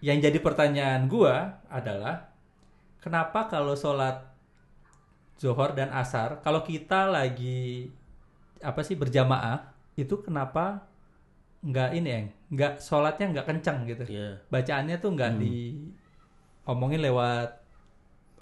[0.01, 2.33] yang jadi pertanyaan gua adalah
[2.97, 4.25] kenapa kalau sholat
[5.37, 7.87] zohor dan asar, kalau kita lagi
[8.59, 10.83] apa sih berjamaah itu kenapa
[11.63, 12.19] nggak ini ya,
[12.51, 14.03] nggak sholatnya nggak kencang gitu?
[14.07, 15.79] iya Bacaannya tuh nggak di
[16.67, 17.49] omongin lewat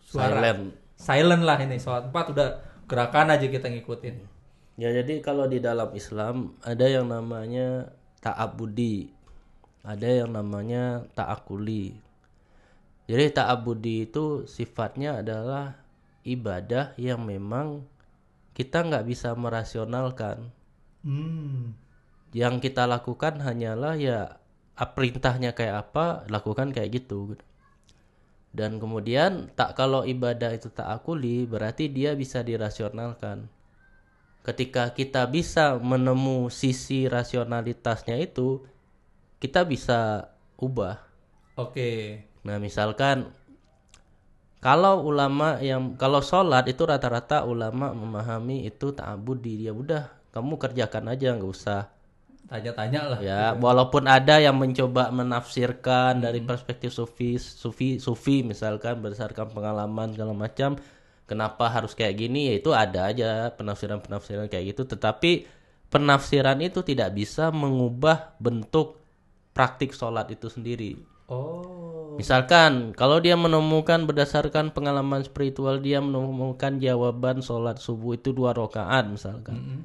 [0.03, 0.61] suara silent
[0.97, 2.49] silent lah ini sholat empat udah
[2.87, 4.37] gerakan aja kita ngikutin
[4.77, 7.89] Ya jadi kalau di dalam Islam ada yang namanya
[8.21, 9.09] ta'abudi.
[9.81, 11.97] Ada yang namanya ta'akuli.
[13.09, 15.81] Jadi ta'abudi itu sifatnya adalah
[16.21, 17.89] ibadah yang memang
[18.53, 20.53] kita nggak bisa merasionalkan.
[21.01, 21.73] hmm.
[22.37, 24.37] Yang kita lakukan hanyalah ya
[24.77, 27.33] ah, perintahnya kayak apa, lakukan kayak gitu.
[28.57, 33.45] Dan kemudian tak kalau ibadah itu ta'akuli berarti dia bisa dirasionalkan.
[34.41, 38.65] Ketika kita bisa menemu sisi rasionalitasnya itu
[39.37, 40.97] kita bisa ubah.
[41.53, 42.25] Oke.
[42.41, 43.29] Nah misalkan
[44.57, 49.69] kalau ulama yang kalau sholat itu rata-rata ulama memahami itu ta'abudi dia.
[49.69, 51.93] Udah kamu kerjakan aja nggak usah
[52.47, 53.19] tanya-tanya lah.
[53.19, 60.31] Ya walaupun ada yang mencoba menafsirkan dari perspektif sufi sufi sufi misalkan berdasarkan pengalaman segala
[60.31, 60.79] macam
[61.27, 62.49] kenapa harus kayak gini?
[62.49, 64.87] Ya itu ada aja penafsiran-penafsiran kayak gitu.
[64.87, 65.45] Tetapi
[65.91, 69.03] penafsiran itu tidak bisa mengubah bentuk
[69.51, 70.95] praktik sholat itu sendiri.
[71.27, 72.15] Oh.
[72.15, 79.11] Misalkan kalau dia menemukan berdasarkan pengalaman spiritual dia menemukan jawaban sholat subuh itu dua rakaat
[79.11, 79.59] misalkan.
[79.59, 79.79] Mm-mm.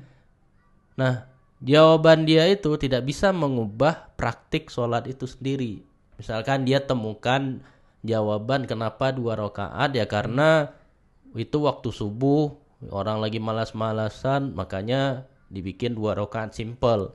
[0.96, 1.31] Nah,
[1.62, 5.82] jawaban dia itu tidak bisa mengubah praktik sholat itu sendiri.
[6.18, 7.62] Misalkan dia temukan
[8.02, 10.74] jawaban kenapa dua rakaat ya karena
[11.38, 12.52] itu waktu subuh
[12.90, 17.14] orang lagi malas-malasan makanya dibikin dua rakaat simple.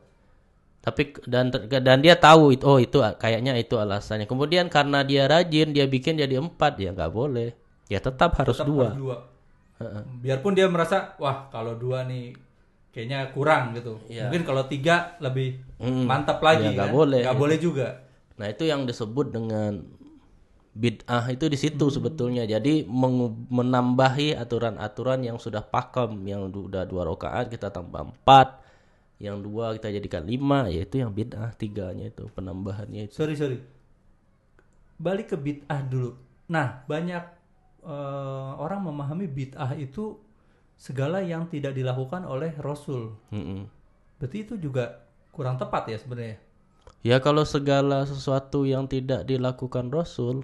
[0.82, 4.26] Tapi dan dan dia tahu itu oh itu kayaknya itu alasannya.
[4.26, 7.52] Kemudian karena dia rajin dia bikin jadi empat ya nggak boleh.
[7.92, 8.88] Ya tetap harus Tetap dua.
[8.92, 9.18] harus dua
[10.22, 12.34] biarpun dia merasa wah kalau dua nih
[12.98, 16.10] kayaknya kurang gitu mungkin kalau tiga lebih Mm.
[16.10, 16.98] mantap lagi Ya, nggak kan?
[16.98, 17.22] boleh.
[17.22, 17.88] nggak boleh juga
[18.34, 19.86] Nah itu yang disebut dengan
[20.74, 22.46] bid'ah itu di situ sebetulnya.
[22.46, 22.86] Jadi
[23.50, 28.62] menambahi aturan-aturan yang sudah pakem, yang udah dua rakaat kita tambah empat,
[29.18, 33.14] yang dua kita jadikan lima, yaitu yang bid'ah tiganya itu penambahannya itu.
[33.18, 33.58] sorry sorry
[34.98, 36.18] balik ke bid'ah dulu
[36.50, 37.24] nah banyak
[37.86, 40.18] eh, orang memahami bid'ah itu
[40.78, 43.68] segala yang tidak dilakukan oleh Rasul Mm-mm.
[44.22, 46.38] berarti itu juga kurang tepat ya sebenarnya
[47.06, 50.44] Ya kalau segala sesuatu yang tidak dilakukan Rasul,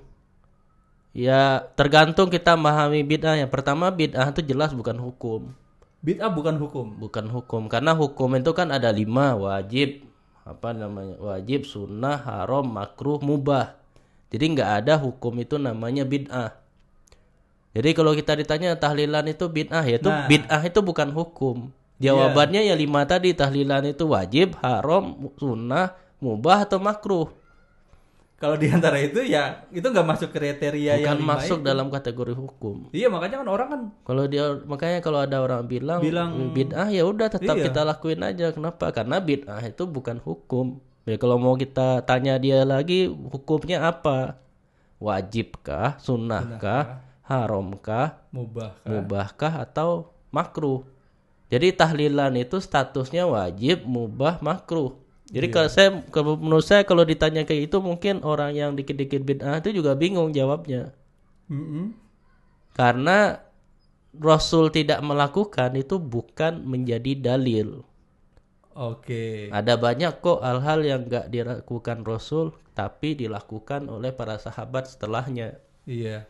[1.14, 3.36] ya tergantung kita memahami bid'ah.
[3.42, 5.42] Yang pertama bid'ah itu jelas bukan hukum.
[6.04, 10.04] bid'ah bukan hukum bukan hukum karena hukum itu kan ada lima wajib
[10.44, 13.80] apa namanya wajib sunnah haram makruh mubah
[14.28, 16.60] jadi nggak ada hukum itu namanya bid'ah
[17.74, 20.26] jadi kalau kita ditanya tahlilan itu bid'ah ya itu Nah.
[20.26, 26.76] bid'ah itu bukan hukum Jawabannya ya lima tadi tahlilan itu wajib, haram, sunnah, mubah atau
[26.76, 27.32] makruh.
[28.36, 31.64] Kalau di antara itu ya itu nggak masuk kriteria yang Bukan lima masuk itu.
[31.64, 32.92] dalam kategori hukum.
[32.92, 37.08] Iya makanya kan orang kan Kalau dia makanya kalau ada orang bilang, Bilang- bid'ah ya
[37.08, 37.72] udah tetap Iya.
[37.72, 38.52] kita lakuin aja.
[38.52, 38.92] Kenapa?
[38.92, 40.84] Karena bid'ah itu bukan hukum.
[41.06, 44.44] Ya kalau mau kita tanya dia lagi hukumnya apa?
[45.00, 48.90] Wajibkah, sunnahkah, haramkah, mubah kan.
[48.92, 49.90] mubahkah atau
[50.36, 50.84] makruh?
[51.52, 54.92] Jadi tahlilan itu statusnya wajib, mubah, makruh.
[55.34, 55.54] Jadi Iya.
[55.56, 59.70] kalau saya kalau menurut saya kalau ditanya kayak itu mungkin orang yang dikit-dikit bid'ah itu
[59.80, 60.94] juga bingung jawabnya.
[61.50, 61.96] Mm-mm.
[62.78, 63.40] Karena
[64.14, 67.70] Rasul tidak melakukan itu bukan menjadi dalil.
[68.76, 69.50] Oke.
[69.60, 75.62] Ada banyak kok hal-hal yang nggak dilakukan Rasul tapi dilakukan oleh para sahabat setelahnya.
[75.86, 76.28] Iya.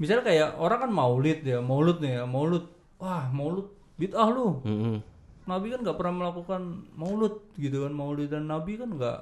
[0.00, 2.64] Misalnya kayak orang kan maulid ya, maulud nih ya, maulud.
[2.96, 3.68] Wah, maulud
[4.00, 4.64] bid'ah lu.
[4.64, 4.96] Mm-mm.
[5.44, 6.60] Nabi kan nggak pernah melakukan
[6.96, 9.18] maulud gitu kan, maulid dan Nabi kan nggak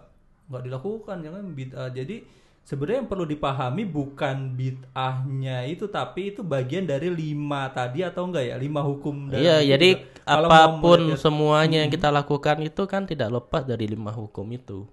[0.48, 1.88] nggak dilakukan ya kan bid'ah.
[1.90, 2.16] Jadi
[2.62, 8.54] sebenarnya yang perlu dipahami bukan bid'ahnya itu, tapi itu bagian dari lima tadi atau enggak
[8.54, 9.34] ya, lima hukum.
[9.34, 9.90] dalam Iya, jadi.
[10.28, 14.44] Kalau apa pun melihat- semuanya yang kita lakukan itu kan tidak lepas dari lima hukum
[14.52, 14.84] itu.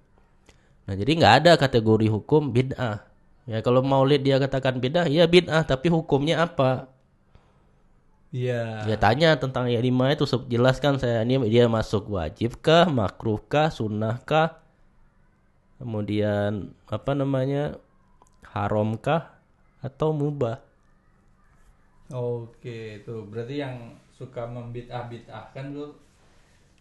[0.88, 3.04] Nah, jadi nggak ada kategori hukum bid'ah.
[3.46, 6.90] Ya kalau maulid dia katakan bid'ah, ya bid'ah, tapi hukumnya apa?
[8.34, 8.90] Iya.
[8.90, 14.60] Ya tanya tentang ya lima itu jelaskan saya ini dia masuk wajibkah, makruhkah, sunnahkah,
[15.78, 17.78] kemudian apa namanya
[18.50, 19.38] haramkah
[19.80, 20.60] atau mubah.
[22.10, 26.05] Oke, itu berarti yang suka membid'ah-bid'ahkan tuh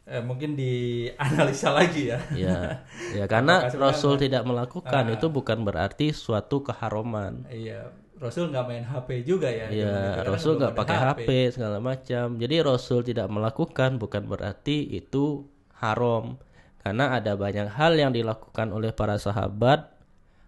[0.05, 2.19] eh, mungkin dianalisa lagi ya.
[2.33, 2.59] Ya,
[3.19, 5.14] ya karena Rasul tidak melakukan Ah.
[5.14, 7.49] itu bukan berarti suatu keharuman.
[7.49, 7.88] Iya,
[8.21, 9.69] Rasul nggak main HP juga ya.
[9.69, 12.27] zaman itu, Ya, karena Rasul nggak pakai HP segala macam.
[12.37, 16.37] Jadi Rasul tidak melakukan bukan berarti itu haram.
[16.81, 19.88] Karena ada banyak hal yang dilakukan oleh para sahabat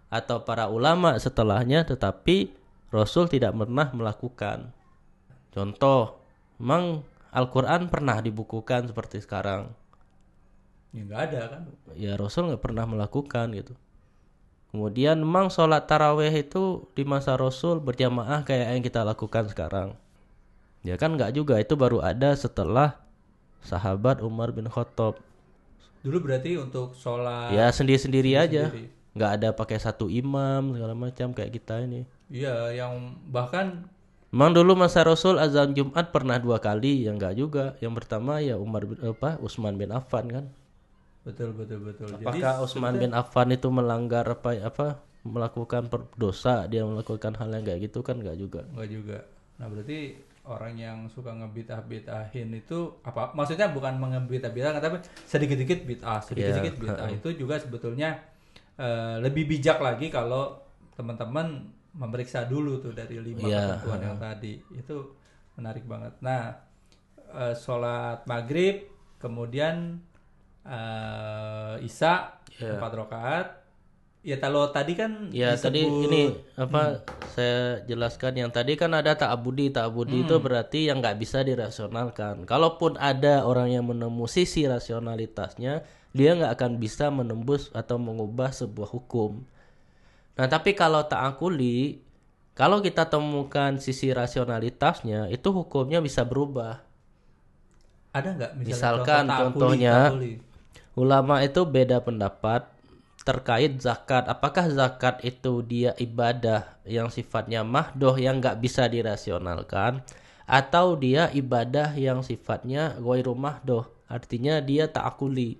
[0.07, 2.53] atau para ulama setelahnya tetapi
[2.87, 4.71] Rasul tidak pernah melakukan.
[5.51, 6.21] Contoh,
[6.61, 9.71] memang Al-Qur'an pernah dibukukan seperti sekarang.
[10.95, 11.61] Ya nggak ada kan.
[11.93, 13.75] Ya Rasul nggak pernah melakukan gitu.
[14.71, 19.95] Kemudian memang sholat taraweh itu di masa Rasul berjamaah kayak yang kita lakukan sekarang.
[20.83, 22.99] Ya kan nggak juga itu baru ada setelah
[23.63, 25.19] sahabat Umar bin Khattab.
[26.03, 27.51] Dulu berarti untuk sholat.
[27.51, 28.71] Ya sendiri-sendiri aja.
[28.71, 28.91] sendiri.
[29.17, 32.05] Nggak ada pakai satu imam segala macam kayak kita ini.
[32.29, 33.89] Iya, yang bahkan
[34.37, 37.73] Memang dulu masa Rasul azan Jumat pernah dua kali, yang enggak juga.
[37.81, 40.45] Yang pertama ya Umar bin apa Utsman bin Affan kan.
[41.25, 42.05] betul betul betul.
[42.21, 47.89] Apakah Utsman bin Affan itu melanggar apa apa melakukan dosa dia melakukan hal yang kayak
[47.89, 48.61] gitu kan enggak juga.
[48.77, 49.17] Enggak juga.
[49.57, 49.97] Nah, berarti
[50.45, 57.09] orang yang suka ngebid'ah-bid'ahin itu apa maksudnya bukan mengebid'ah-bid'ahin tapi sedikit-sedikit bid'ah, sedikit-sedikit Iya, bid'ah
[57.09, 58.21] itu juga sebetulnya
[58.77, 60.61] eh, lebih bijak lagi kalau
[60.93, 64.53] teman-teman memeriksa dulu tuh dari lima Iya, ketentuan yang tadi.
[64.71, 65.17] Itu
[65.57, 66.13] menarik banget.
[66.21, 66.53] Nah,
[67.33, 68.85] eh, sholat maghrib,
[69.17, 69.97] kemudian
[70.63, 72.77] eh, isya Iya.
[72.77, 73.47] empat rakaat.
[74.21, 76.23] Ya kalau tadi kan Ya tadi disebut- ini
[76.59, 76.99] apa
[77.31, 79.71] saya jelaskan yang tadi kan ada ta'abudi.
[79.71, 82.43] Ta'abudi itu berarti yang nggak bisa dirasionalkan.
[82.43, 88.91] Kalaupun ada orang yang menemu sisi rasionalitasnya, dia nggak akan bisa menembus atau mengubah sebuah
[88.91, 89.47] hukum.
[90.37, 92.05] Nah, tapi kalau ta'akuli,
[92.53, 96.85] kalau kita temukan sisi rasionalitasnya, itu hukumnya bisa berubah.
[98.13, 99.37] ada nggak Misalkan contoh
[99.69, 100.33] contohnya ta'akuli?
[100.97, 102.65] Ulama itu beda pendapat
[103.21, 104.25] terkait zakat.
[104.25, 110.01] Apakah zakat itu dia ibadah yang sifatnya mahdoh yang nggak bisa dirasionalkan,
[110.47, 115.59] atau dia ibadah yang sifatnya ghairu mahdoh, artinya dia ta'akuli.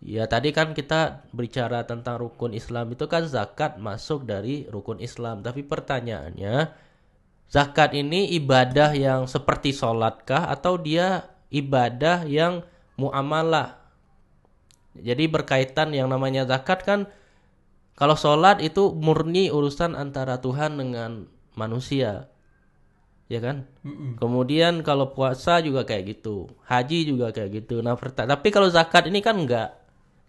[0.00, 5.44] Ya tadi kan kita bicara tentang rukun Islam itu kan zakat masuk dari rukun Islam.
[5.44, 6.72] Tapi pertanyaannya,
[7.52, 12.64] zakat ini ibadah yang seperti sholatkah atau dia ibadah yang
[12.96, 13.76] muamalah?
[14.96, 17.00] Jadi berkaitan yang namanya zakat kan
[18.00, 22.32] kalau sholat itu murni urusan antara Tuhan dengan manusia.
[23.28, 23.68] Ya kan?
[23.84, 24.16] Mm-mm.
[24.16, 27.84] Kemudian kalau puasa juga kayak gitu, haji juga kayak gitu.
[27.84, 29.79] Nah, tapi kalau zakat ini kan enggak.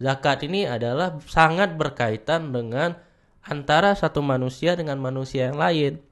[0.02, 2.98] Zakat ini adalah sangat berkaitan dengan
[3.46, 6.02] antara satu manusia dengan manusia yang lain.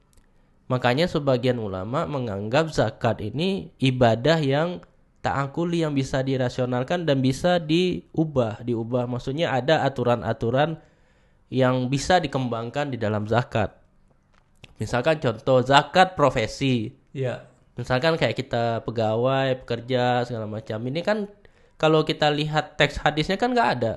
[0.70, 4.78] Makanya sebagian ulama menganggap zakat ini ibadah yang
[5.26, 10.78] ta'akuli yang bisa dirasionalkan dan bisa diubah, diubah maksudnya ada aturan-aturan
[11.50, 13.74] yang bisa dikembangkan di dalam zakat.
[14.78, 16.94] Misalkan contoh zakat profesi.
[17.10, 17.50] Iya.
[17.74, 20.78] Misalkan kayak kita pegawai, pekerja segala macam.
[20.86, 21.26] Ini kan
[21.80, 23.94] kalau kita lihat teks hadisnya kan nggak ada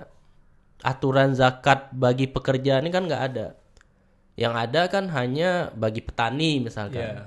[0.83, 3.47] aturan zakat bagi pekerja ini kan nggak ada.
[4.35, 7.01] Yang ada kan hanya bagi petani misalkan.
[7.01, 7.23] Iya.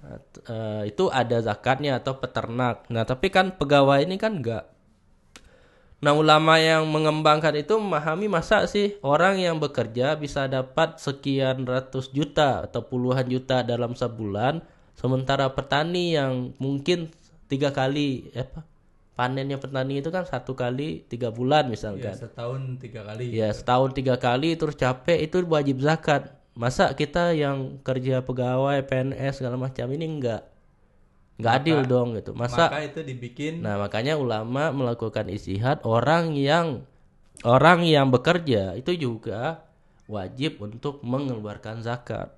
[0.00, 2.88] Nah, t- eh, itu ada zakatnya atau peternak.
[2.92, 4.64] Nah, tapi kan pegawai ini kan enggak.
[6.00, 12.08] Nah, ulama yang mengembangkan itu memahami masa sih orang yang bekerja bisa dapat sekian ratus
[12.16, 14.64] juta atau puluhan juta dalam sebulan,
[14.96, 17.12] sementara petani yang mungkin
[17.52, 18.69] tiga kali apa
[19.20, 22.16] panennya petani itu kan satu kali tiga bulan Ya, misalkan.
[22.16, 23.24] setahun tiga kali.
[23.36, 26.32] Ya setahun tiga kali terus capek itu wajib zakat.
[26.56, 30.48] Masa kita yang kerja pegawai PNS segala macam ini enggak
[31.36, 32.32] enggak adil dong gitu.
[32.32, 36.88] Masa Maka itu dibikin nah makanya ulama melakukan istihad orang yang
[37.44, 39.68] orang yang bekerja itu juga
[40.08, 42.32] wajib untuk mengeluarkan zakat.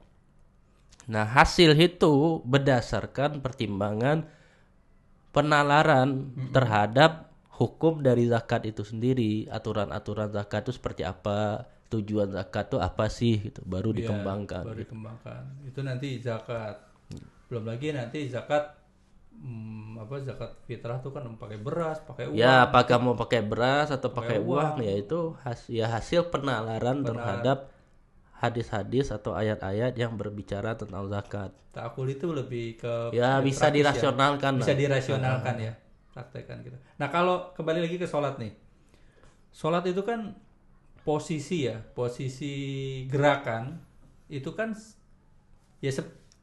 [1.06, 4.26] Nah hasil itu berdasarkan pertimbangan
[5.32, 12.78] penalaran terhadap hukum dari zakat itu sendiri, aturan-aturan zakat itu seperti apa, tujuan zakat itu
[12.80, 14.64] apa sih gitu, baru Iya, dikembangkan.
[14.64, 15.42] baru dikembangkan.
[15.68, 16.76] Itu nanti zakat.
[17.48, 18.76] Belum lagi nanti zakat
[19.36, 22.36] hmm, apa zakat fitrah tuh kan pakai beras, pakai uang.
[22.36, 27.04] Ya, apakah mau pakai beras atau pakai Pakai uang, ya itu has, ya hasil penalaran
[27.04, 27.71] terhadap
[28.42, 31.54] hadis-hadis atau ayat-ayat yang berbicara tentang zakat.
[31.70, 34.58] Takul itu lebih ke Ya bisa praktis dirasionalkan.
[34.58, 34.80] Bisa lah.
[34.82, 35.72] dirasionalkan ya.
[36.10, 36.74] Praktekkan gitu.
[36.98, 38.50] Nah, kalau kembali lagi ke sholat nih.
[39.54, 40.34] Sholat itu kan
[41.06, 42.54] posisi ya, posisi
[43.06, 43.78] gerakan
[44.26, 44.74] itu kan
[45.78, 45.92] ya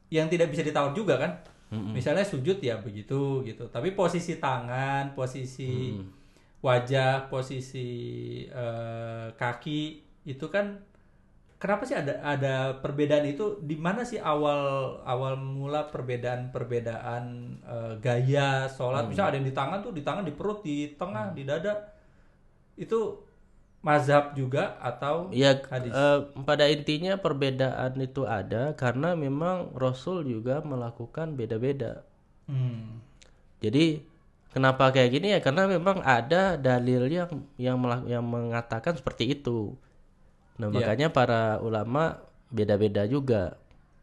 [0.08, 1.32] yang tidak bisa ditawar juga kan.
[1.70, 3.70] Misalnya sujud ya begitu gitu.
[3.70, 5.94] Tapi posisi tangan, posisi
[6.64, 7.88] wajah, posisi
[8.50, 9.82] eh, kaki
[10.26, 10.89] itu kan
[11.60, 13.60] kenapa sih ada ada perbedaan itu?
[13.60, 17.24] Di mana sih awal awal mula perbedaan-perbedaan
[17.60, 19.06] eh, gaya sholat?
[19.06, 21.74] Misalnya ada yang di tangan tuh di tangan di perut di tengah di dada.
[22.80, 23.28] Itu
[23.80, 25.92] mazhab juga atau Ya hadis?
[25.92, 32.04] eh, pada intinya perbedaan itu ada karena memang Rasul juga melakukan beda-beda.
[32.48, 33.00] Hmm.
[33.60, 34.04] Jadi
[34.52, 35.32] kenapa kayak gini?
[35.36, 37.76] Ya karena memang ada dalil yang yang
[38.08, 39.76] yang mengatakan seperti itu.
[40.60, 40.76] Nah, Iya.
[40.84, 42.20] makanya para ulama
[42.52, 43.56] beda-beda juga.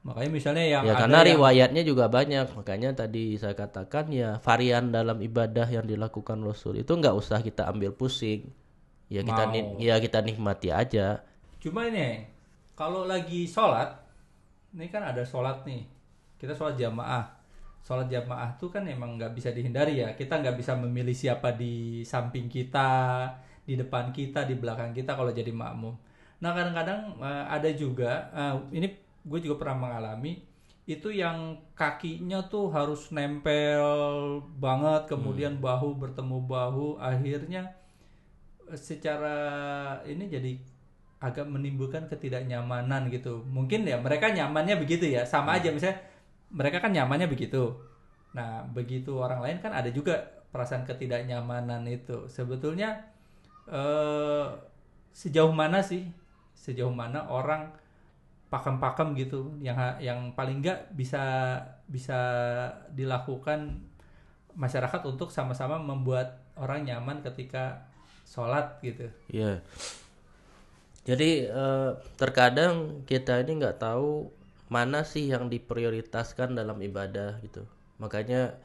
[0.08, 2.48] makanya misalnya yang ya ada karena yang- riwayatnya juga banyak.
[2.56, 7.68] Makanya tadi saya katakan ya varian dalam ibadah yang dilakukan Rasul itu nggak usah kita
[7.68, 8.48] ambil pusing.
[9.12, 9.52] Ya kita Mau.
[9.52, 11.28] ni- ya kita nikmati aja.
[11.60, 12.24] Cuma ini,
[12.72, 14.00] kalau lagi sholat,
[14.72, 15.84] ini kan ada sholat nih,
[16.40, 17.28] kita sholat jamaah.
[17.84, 20.16] Sholat jamaah tuh kan emang nggak bisa dihindari ya.
[20.16, 23.28] Kita nggak bisa memilih siapa di samping kita,
[23.64, 26.00] di depan kita, di belakang kita kalau jadi makmum.
[26.38, 28.88] Nah kadang-kadang eh, ada juga, eh, ini
[29.28, 30.40] gue juga pernah mengalami,
[30.88, 37.76] itu yang kakinya tuh harus nempel banget, kemudian bahu bertemu bahu, akhirnya
[38.72, 39.36] secara
[40.08, 40.52] ini jadi
[41.20, 43.44] agak menimbulkan ketidaknyamanan gitu.
[43.50, 46.00] Mungkin ya mereka nyamannya begitu ya, sama aja misalnya
[46.54, 47.76] mereka kan nyamannya begitu.
[48.32, 50.24] Nah, begitu orang lain kan ada juga
[50.54, 52.30] perasaan ketidaknyamanan itu.
[52.32, 53.12] Sebetulnya
[53.68, 54.48] eh
[55.12, 56.08] sejauh mana sih?
[56.68, 57.72] Sejauh mana orang
[58.52, 61.56] pakem-pakem gitu yang yang paling enggak bisa
[61.88, 62.20] bisa
[62.92, 63.80] dilakukan
[64.56, 67.88] masyarakat untuk sama-sama membuat orang nyaman ketika
[68.28, 69.08] sholat gitu.
[69.32, 69.64] Iya.
[71.08, 74.28] Jadi eh, terkadang kita ini nggak tahu
[74.68, 77.64] mana sih yang diprioritaskan dalam ibadah gitu.
[78.04, 78.60] Makanya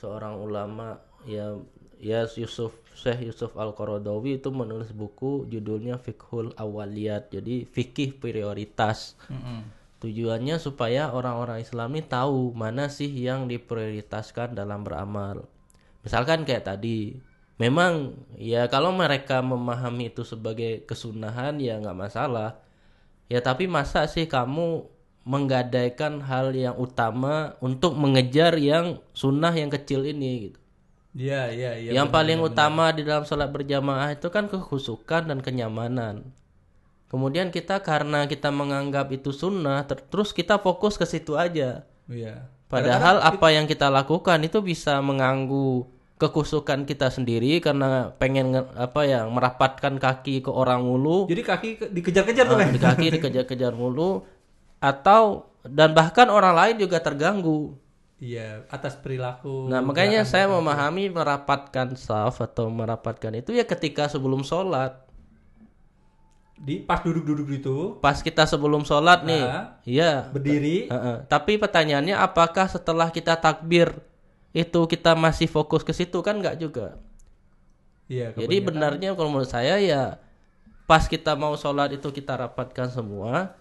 [0.00, 0.96] seorang ulama
[1.28, 1.56] ya
[2.00, 7.28] ya Yusuf Syekh Yusuf Al Qaradawi itu menulis buku judulnya Fiqhul Awaliyat.
[7.28, 9.20] Jadi fikih prioritas.
[10.00, 15.44] Tujuannya supaya orang-orang Islam ini tahu mana sih yang diprioritaskan dalam beramal.
[16.04, 17.16] Misalkan kayak tadi,
[17.60, 22.60] memang ya kalau mereka memahami itu sebagai kesunahan ya nggak masalah.
[23.28, 24.88] Ya tapi masa sih kamu
[25.26, 30.58] menggadaikan hal yang utama untuk mengejar yang sunnah yang kecil ini gitu.
[31.16, 31.90] Iya, iya, iya.
[31.96, 36.28] yang paling utama di dalam sholat berjamaah itu kan kekhusukan dan kenyamanan.
[37.08, 41.88] Kemudian kita karena kita menganggap itu sunnah, ter- terus kita fokus ke situ aja.
[42.04, 42.52] Iya.
[42.68, 45.86] Padahal apa yang kita lakukan itu bisa mengganggu
[46.20, 51.68] kekusukan kita sendiri karena pengen nge- apa ya merapatkan kaki ke orang mulu, Jadi kaki
[51.80, 52.68] ke- dikejar-kejar tuh kan.
[52.72, 54.24] di kaki dikejar-kejar mulu,
[54.82, 57.76] atau dan bahkan orang lain juga terganggu.
[58.16, 59.68] Iya, atas perilaku.
[59.68, 60.64] Nah makanya saya tertentu.
[60.64, 65.04] memahami merapatkan saf atau merapatkan itu ya ketika sebelum sholat.
[66.56, 69.76] di pas duduk-duduk itu Pas kita sebelum sholat nih, Ah.
[69.84, 70.32] iya.
[70.32, 71.28] berdiri Heeh.
[71.28, 74.00] Tapi pertanyaannya apakah setelah kita takbir
[74.56, 76.96] itu kita masih fokus ke situ kan nggak juga.
[78.08, 80.16] iya Jadi benarnya kalau menurut saya ya
[80.88, 83.52] pas kita mau sholat itu kita rapatkan semua.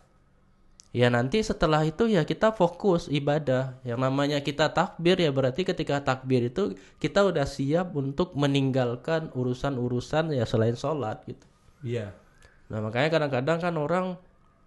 [0.95, 3.75] Ya nanti setelah itu ya kita fokus ibadah.
[3.83, 10.31] Yang namanya kita takbir ya berarti ketika takbir itu kita udah siap untuk meninggalkan urusan-urusan
[10.31, 11.43] ya selain sholat gitu.
[11.83, 12.15] iya
[12.71, 14.05] Nah makanya kadang-kadang kan orang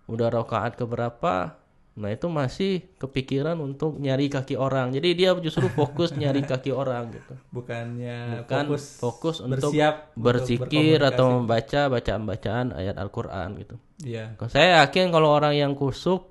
[0.04, 1.56] udah rakaat keberapa,
[1.98, 4.94] nah itu masih kepikiran untuk nyari kaki orang.
[4.94, 7.34] Jadi dia justru fokus nyari kaki orang gitu.
[7.50, 13.74] bukannya Bukan fokus fokus untuk bersiap untuk berzikir atau membaca bacaan-bacaan ayat Al-Quran gitu.
[14.06, 16.30] iya Saya yakin kalau orang yang kusuk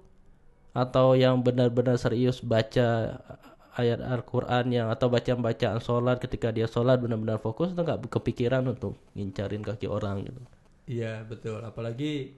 [0.72, 3.20] atau yang benar-benar serius baca
[3.78, 8.97] ayat Al-Quran yang atau bacaan-bacaan sholat ketika dia sholat benar-benar fokus itu nggak kepikiran untuk
[9.13, 10.41] ngincarin kaki orang gitu.
[10.89, 12.34] iya betul apalagi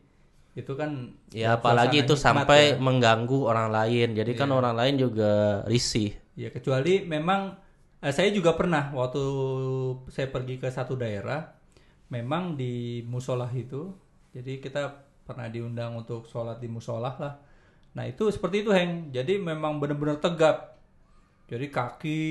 [0.57, 0.91] itu kan
[1.29, 2.81] Ya apalagi itu sampai ya.
[2.85, 4.07] mengganggu orang lain.
[4.17, 6.09] Jadi kan orang lain juga risih.
[6.39, 7.59] Ya kecuali memang
[8.01, 9.21] eh, saya juga pernah waktu
[10.09, 11.51] saya pergi ke satu daerah,
[12.13, 13.91] memang di musola itu,
[14.35, 14.81] jadi kita
[15.27, 17.33] pernah diundang untuk sholat di musola lah.
[17.97, 20.79] Nah itu seperti itu Heng, jadi memang benar-benar tegap.
[21.49, 22.21] Jadi kaki,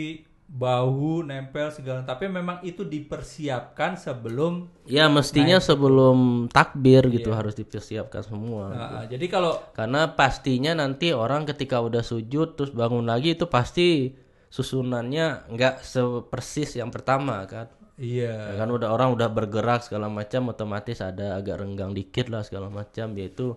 [0.49, 4.64] bahu nempel segala, tapi memang itu dipersiapkan sebelum.
[4.88, 8.72] Ya mestinya sebelum takbir gitu harus dipersiapkan semua.
[8.72, 14.16] Nah, jadi kalau Karena pastinya nanti orang ketika udah sujud terus bangun lagi itu pasti
[14.49, 17.68] susunannya nggak sepersis yang pertama kan.
[18.01, 22.40] iya, Ya kan udah orang udah bergerak segala macam otomatis ada agak renggang dikit lah
[22.40, 23.53] segala macam yaitu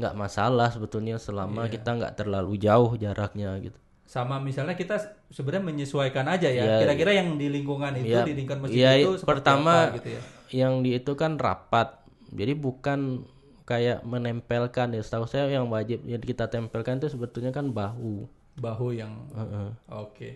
[0.00, 3.81] nggak masalah sebetulnya selama kita nggak terlalu jauh jaraknya gitu.
[4.12, 5.00] Sama misalnya kita
[5.32, 6.68] sebenarnya menyesuaikan aja ya.
[6.68, 9.96] Ya, Kira-kira yang di lingkungan itu, Ya, di lingkungan masjid ya, itu seperti pertama apa
[9.96, 10.22] gitu ya.
[10.52, 11.96] yang di itu kan rapat.
[12.28, 13.24] Jadi bukan
[13.64, 15.00] kayak menempelkan ya.
[15.00, 18.28] Setahu saya yang wajib yang kita tempelkan itu sebetulnya kan bahu.
[18.52, 19.68] bahu yang Heeh.
[19.88, 20.28] oke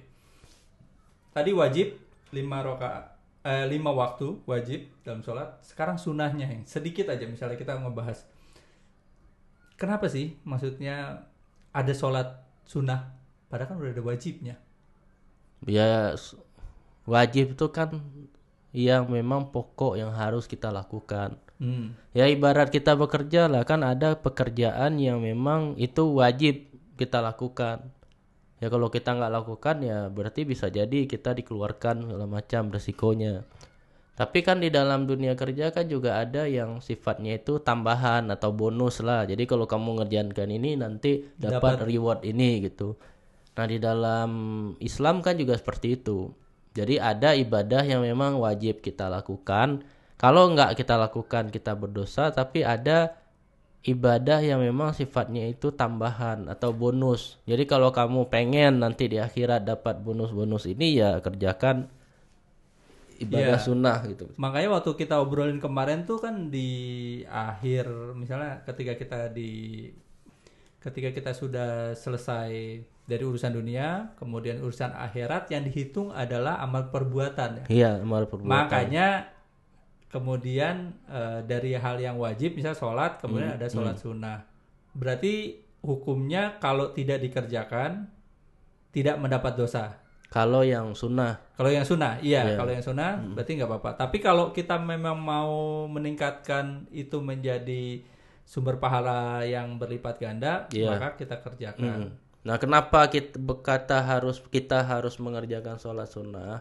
[1.31, 2.01] tadi wajib
[2.33, 3.13] lima rokaat
[3.45, 8.25] eh, lima waktu wajib dalam sholat sekarang sunahnya yang sedikit aja misalnya kita ngebahas
[9.77, 11.29] kenapa sih maksudnya
[11.77, 13.13] ada sholat sunnah
[13.57, 14.61] padahal kan udah ada wajibnya
[15.65, 16.13] Ya
[17.09, 17.97] wajib itu kan
[18.77, 21.41] yang memang pokok yang harus kita lakukan.
[21.57, 21.97] hmm.
[22.13, 26.69] Ya ibarat kita bekerja lah kan ada pekerjaan yang memang itu wajib
[27.01, 27.89] kita lakukan.
[28.61, 33.49] Ya kalau kita nggak lakukan ya berarti bisa jadi kita dikeluarkan segala macam resikonya.
[34.17, 39.05] Tapi kan di dalam dunia kerja kan juga ada yang sifatnya itu tambahan atau bonus
[39.05, 39.29] lah.
[39.29, 42.97] Jadi kalau kamu ngerjakan ini nanti dapat reward ini gitu.
[43.57, 44.31] Nah di dalam
[44.81, 46.31] Islam kan juga seperti itu.
[46.77, 49.81] Jadi ada ibadah yang memang wajib kita lakukan.
[50.21, 52.29] Kalau nggak kita lakukan kita berdosa.
[52.33, 53.17] Tapi ada
[53.87, 57.41] ibadah yang memang sifatnya itu tambahan atau bonus.
[57.49, 61.89] Jadi kalau kamu pengen nanti di akhirat dapat bonus-bonus ini ya kerjakan
[63.17, 63.65] ibadah Iya.
[63.65, 64.29] sunnah gitu.
[64.37, 66.69] makanya waktu kita obrolin kemarin tuh kan di
[67.25, 69.51] akhir misalnya ketika kita di
[70.85, 72.53] ketika kita sudah selesai
[73.07, 78.51] dari urusan dunia kemudian urusan akhirat yang dihitung adalah amal perbuatan ya Iya, amal perbuatan.
[78.51, 79.31] makanya
[80.07, 84.39] kemudian eh, dari hal yang wajib misalnya sholat kemudian Hmm, ada sholat sunnah
[84.93, 88.11] berarti hukumnya kalau tidak dikerjakan
[88.91, 92.43] tidak mendapat dosa Kalau yang sunnah, kalau yang sunnah, iya.
[92.43, 92.59] Iya.
[92.59, 93.91] Kalau yang sunnah, berarti nggak apa-apa.
[93.95, 95.55] Tapi kalau kita memang mau
[95.87, 98.03] meningkatkan itu menjadi
[98.43, 100.91] sumber pahala yang berlipat ganda, Iya.
[100.93, 102.11] maka kita kerjakan.
[102.11, 102.26] Mm.
[102.47, 106.57] Nah, kenapa kita berkata harus kita harus mengerjakan sholat sunnah?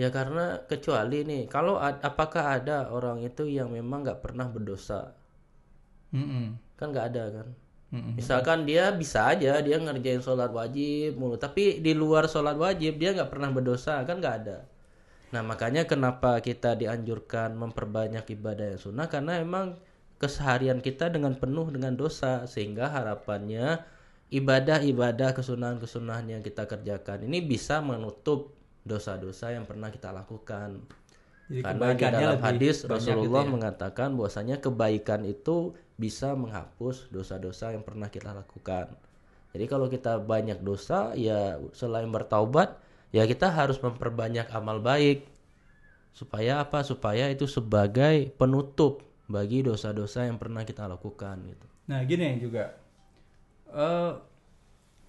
[0.00, 5.00] Ya karena kecuali nih, kalau ad- apakah ada orang itu yang memang nggak pernah berdosa?
[6.12, 6.46] Mm-mm.
[6.78, 7.48] Kan nggak ada kan?
[7.92, 8.14] Mm-mm.
[8.18, 13.10] Misalkan dia bisa aja dia ngerjain sholat wajib mulu, tapi di luar sholat wajib dia
[13.16, 14.58] nggak pernah berdosa kan nggak ada.
[15.34, 19.66] Nah makanya kenapa kita dianjurkan memperbanyak ibadah yang sunnah karena emang
[20.22, 23.66] keseharian kita dengan penuh dengan dosa sehingga harapannya
[24.28, 28.52] ibadah-ibadah kesunahan-kesunahan yang kita kerjakan ini bisa menutup
[28.84, 30.84] dosa-dosa yang pernah kita lakukan.
[31.48, 33.54] Jadi Karena di dalam hadis Rasulullah gitu ya.
[33.56, 38.92] mengatakan bahwasanya kebaikan itu bisa menghapus dosa-dosa yang pernah kita lakukan.
[39.56, 42.76] Jadi kalau kita banyak dosa ya selain bertaubat
[43.16, 45.24] ya kita harus memperbanyak amal baik.
[46.12, 46.84] Supaya apa?
[46.84, 51.66] Supaya itu sebagai penutup bagi dosa-dosa yang pernah kita lakukan gitu.
[51.88, 52.76] Nah, gini juga
[53.72, 54.12] eh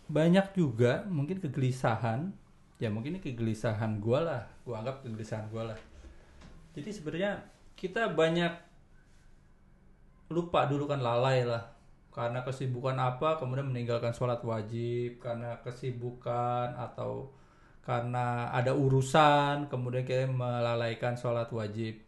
[0.10, 2.34] banyak juga mungkin kegelisahan,
[2.82, 5.80] ya mungkin ini kegelisahan gua lah, gua anggap kegelisahan gua lah.
[6.74, 7.44] Jadi sebenarnya
[7.74, 8.54] kita banyak
[10.30, 11.76] lupa dulu kan lalai lah.
[12.10, 15.22] Karena kesibukan apa kemudian meninggalkan sholat wajib.
[15.22, 17.34] Karena kesibukan atau
[17.86, 22.02] karena ada urusan kemudian kita melalaikan sholat wajib.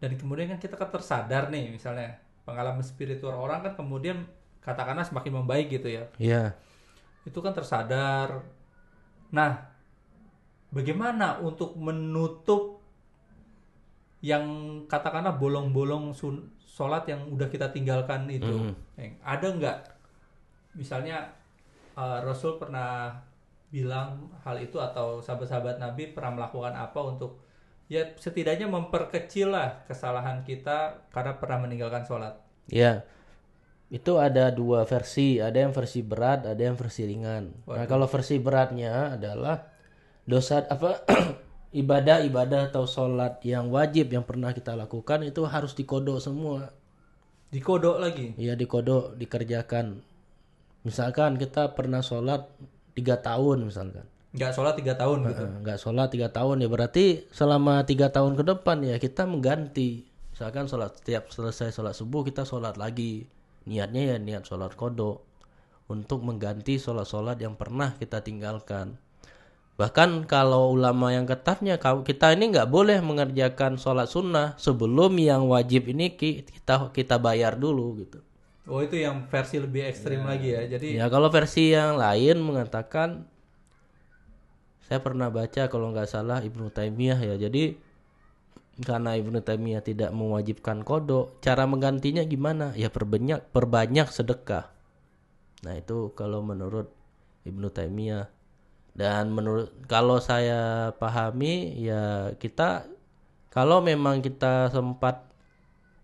[0.00, 2.18] Dan kemudian kan kita kan tersadar nih misalnya.
[2.42, 4.26] Pengalaman spiritual orang kan kemudian
[4.60, 6.52] katakanlah semakin membaik gitu ya Iya.
[7.20, 8.44] itu kan tersadar.
[9.30, 9.52] Nah,
[10.72, 12.80] bagaimana untuk menutup
[14.20, 14.44] yang
[14.84, 16.12] katakanlah bolong-bolong
[16.60, 18.72] sholat yang udah kita tinggalkan itu?
[19.00, 19.78] Eng, Ada nggak?
[20.76, 21.28] Misalnya
[21.96, 23.12] eh, Rasul pernah
[23.70, 27.38] bilang hal itu atau sahabat-sahabat Nabi pernah melakukan apa untuk
[27.86, 32.34] ya setidaknya memperkecil lah kesalahan kita karena pernah meninggalkan sholat.
[32.70, 33.02] Ya,
[33.90, 37.50] itu ada dua versi, ada yang versi berat, ada yang versi ringan.
[37.66, 39.66] Nah, kalau versi beratnya adalah
[40.22, 41.02] dosa apa
[41.82, 46.70] ibadah-ibadah atau sholat yang wajib yang pernah kita lakukan itu harus dikodok semua.
[47.50, 48.30] Dikodok lagi.
[48.38, 49.98] Ya dikodok, dikerjakan.
[50.86, 52.46] Misalkan kita pernah sholat
[52.94, 55.44] tiga tahun misalkan, Nggak sholat tiga tahun gitu.
[55.66, 60.06] Nggak sholat tiga tahun ya berarti selama tiga tahun ke depan ya kita mengganti.
[60.30, 63.26] Misalkan sholat setiap selesai sholat subuh kita sholat lagi.
[63.68, 65.16] Niatnya ya niat sholat kodok
[65.90, 68.96] untuk mengganti sholat-sholat yang pernah kita tinggalkan.
[69.80, 75.88] Bahkan kalau ulama yang ketatnya kita ini nggak boleh mengerjakan sholat sunnah sebelum yang wajib
[75.88, 78.20] ini ki- kita kita bayar dulu gitu.
[78.70, 80.62] Oh itu yang versi lebih ekstrim lagi ya.
[80.68, 83.24] Jadi Ya kalau versi yang lain mengatakan
[84.86, 87.34] saya pernah baca kalau nggak salah Ibnu Taimiyah ya.
[87.38, 87.78] Jadi
[88.80, 92.72] karena Ibnu Taimiyah tidak mewajibkan kodok, cara menggantinya gimana?
[92.74, 94.72] Ya perbanyak perbanyak sedekah.
[95.64, 96.88] Nah itu kalau menurut
[97.44, 98.32] Ibnu Taimiyah
[98.96, 102.90] dan menurut kalau saya pahami ya kita
[103.52, 105.30] kalau memang kita sempat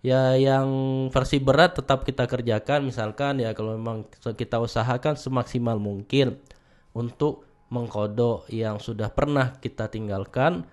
[0.07, 0.69] ya yang
[1.11, 6.39] versi berat tetap kita kerjakan misalkan ya kalau memang kita usahakan semaksimal mungkin
[6.95, 7.43] untuk
[7.75, 10.71] mengkodok yang sudah pernah kita tinggalkan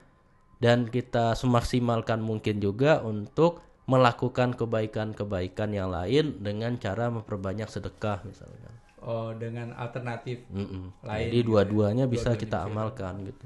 [0.64, 8.72] dan kita semaksimalkan mungkin juga untuk melakukan kebaikan-kebaikan yang lain dengan cara memperbanyak sedekah misalkan.
[9.04, 11.04] oh dengan alternatif Mm-mm.
[11.04, 13.46] Lain Jadi gitu dua-duanya bisa kita amalkan gitu.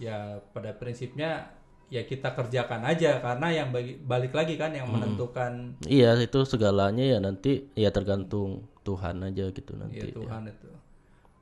[0.00, 1.52] ya pada prinsipnya
[1.92, 7.04] ya kita kerjakan aja karena yang bagi, balik lagi kan yang menentukan Iya itu segalanya
[7.04, 10.00] ya nanti ya tergantung Tuhan aja gitu nanti.
[10.00, 10.68] ya Tuhan itu.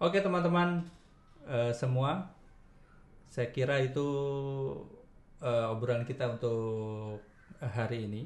[0.02, 0.82] Oke teman-teman
[1.46, 2.34] eh, semua,
[3.30, 4.02] saya kira itu
[5.42, 7.20] eh, obrolan kita untuk
[7.60, 8.22] hari ini.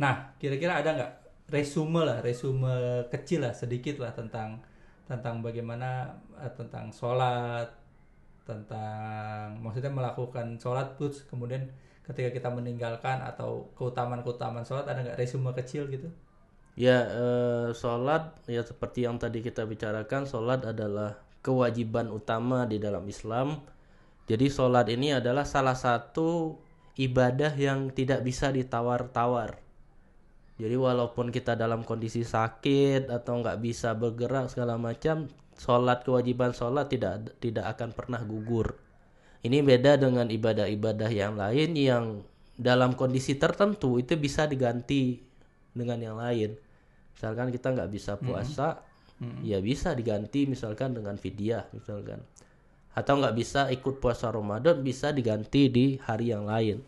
[0.00, 1.12] Nah kira-kira ada nggak
[1.50, 4.62] resume lah, resume kecil lah sedikit lah tentang
[5.10, 6.06] tentang bagaimana
[6.38, 7.66] eh, tentang sholat,
[8.46, 11.66] tentang maksudnya melakukan sholat terus kemudian
[12.06, 16.08] ketika kita meninggalkan atau keutamaan-keutamaan sholat ada nggak resume kecil gitu?
[16.78, 23.04] Ya eh, sholat ya seperti yang tadi kita bicarakan sholat adalah kewajiban utama di dalam
[23.10, 23.60] Islam.
[24.30, 26.54] Jadi sholat ini adalah salah satu
[26.94, 29.58] ibadah yang tidak bisa ditawar-tawar.
[30.54, 35.26] Jadi walaupun kita dalam kondisi sakit atau nggak bisa bergerak segala macam,
[35.58, 38.78] sholat kewajiban sholat tidak tidak akan pernah gugur.
[39.42, 42.22] Ini beda dengan ibadah-ibadah yang lain yang
[42.54, 45.18] dalam kondisi tertentu itu bisa diganti
[45.74, 46.54] dengan yang lain.
[47.18, 48.78] Misalkan kita nggak bisa puasa,
[49.42, 52.22] ya bisa diganti misalkan dengan fidyah misalkan.
[52.94, 56.82] Atau nggak bisa ikut puasa Ramadan bisa diganti di hari yang lain.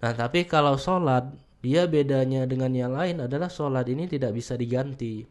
[0.00, 1.28] Nah tapi kalau sholat
[1.64, 5.24] dia bedanya dengan yang lain adalah sholat ini tidak bisa diganti,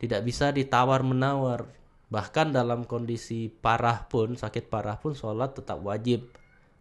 [0.00, 1.68] tidak bisa ditawar menawar.
[2.08, 6.24] Bahkan dalam kondisi parah pun sakit parah pun sholat tetap wajib.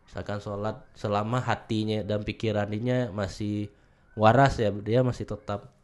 [0.08, 3.68] Misalkan sholat selama hatinya dan pikirannya masih
[4.16, 5.78] waras ya dia masih tetap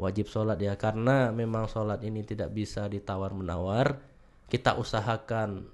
[0.00, 4.00] wajib sholat ya karena memang sholat ini tidak bisa ditawar menawar
[4.48, 5.68] kita usahakan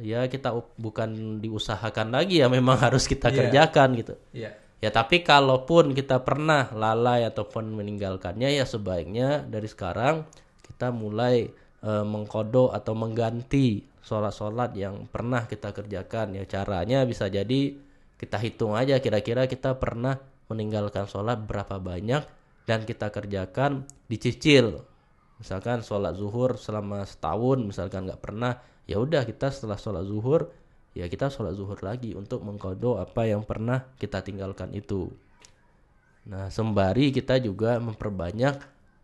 [0.00, 3.36] ya kita bukan diusahakan lagi ya memang harus kita Iya.
[3.46, 4.50] kerjakan gitu Iya.
[4.80, 10.24] ya tapi kalaupun kita pernah lalai ataupun meninggalkannya ya sebaiknya dari sekarang
[10.64, 11.48] kita mulai
[11.80, 17.76] eh, mengkodok atau mengganti sholat-sholat yang pernah kita kerjakan ya caranya bisa jadi
[18.16, 20.16] kita hitung aja kira-kira kita pernah
[20.48, 22.24] meninggalkan sholat berapa banyak
[22.64, 24.82] dan kita kerjakan dicicil
[25.36, 30.52] misalkan sholat zuhur selama setahun misalkan nggak pernah ya udah kita setelah sholat zuhur
[30.96, 35.10] ya kita sholat zuhur lagi untuk mengkodok apa yang pernah kita tinggalkan itu
[36.28, 38.60] nah sembari kita juga memperbanyak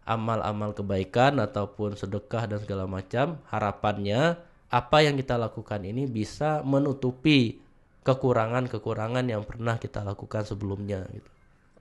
[0.06, 4.38] amal-amal kebaikan ataupun sedekah dan segala macam harapannya
[4.70, 7.58] apa yang kita lakukan ini bisa menutupi
[8.06, 11.26] kekurangan-kekurangan yang pernah kita lakukan sebelumnya gitu.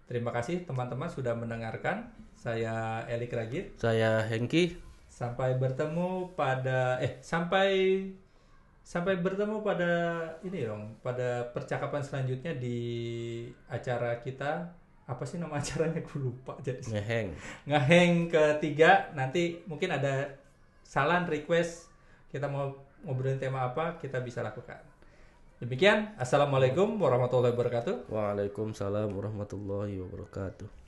[0.09, 2.09] Terima kasih teman-teman sudah mendengarkan.
[2.37, 3.77] Saya Elik Ragit.
[3.81, 4.77] Saya Hengki.
[5.15, 8.03] Sampai bertemu pada eh sampai
[8.83, 9.91] sampai bertemu pada
[10.43, 12.79] ini dong, pada percakapan selanjutnya di
[13.71, 14.75] acara kita.
[15.07, 16.03] Apa sih nama acaranya?
[16.03, 16.83] Gue lupa jadi.
[16.83, 17.31] Ngeheng.
[17.63, 19.07] ngeheng ketiga.
[19.15, 20.35] Nanti mungkin ada
[20.83, 21.87] saran request.
[22.27, 22.75] Kita mau
[23.07, 24.83] ngobrolin tema apa kita bisa lakukan.
[25.63, 26.11] Demikian.
[26.19, 28.11] Assalamualaikum warahmatullahi wabarakatuh.
[28.11, 30.84] Waalaikumsalam warahmatullahi wabarakatuh.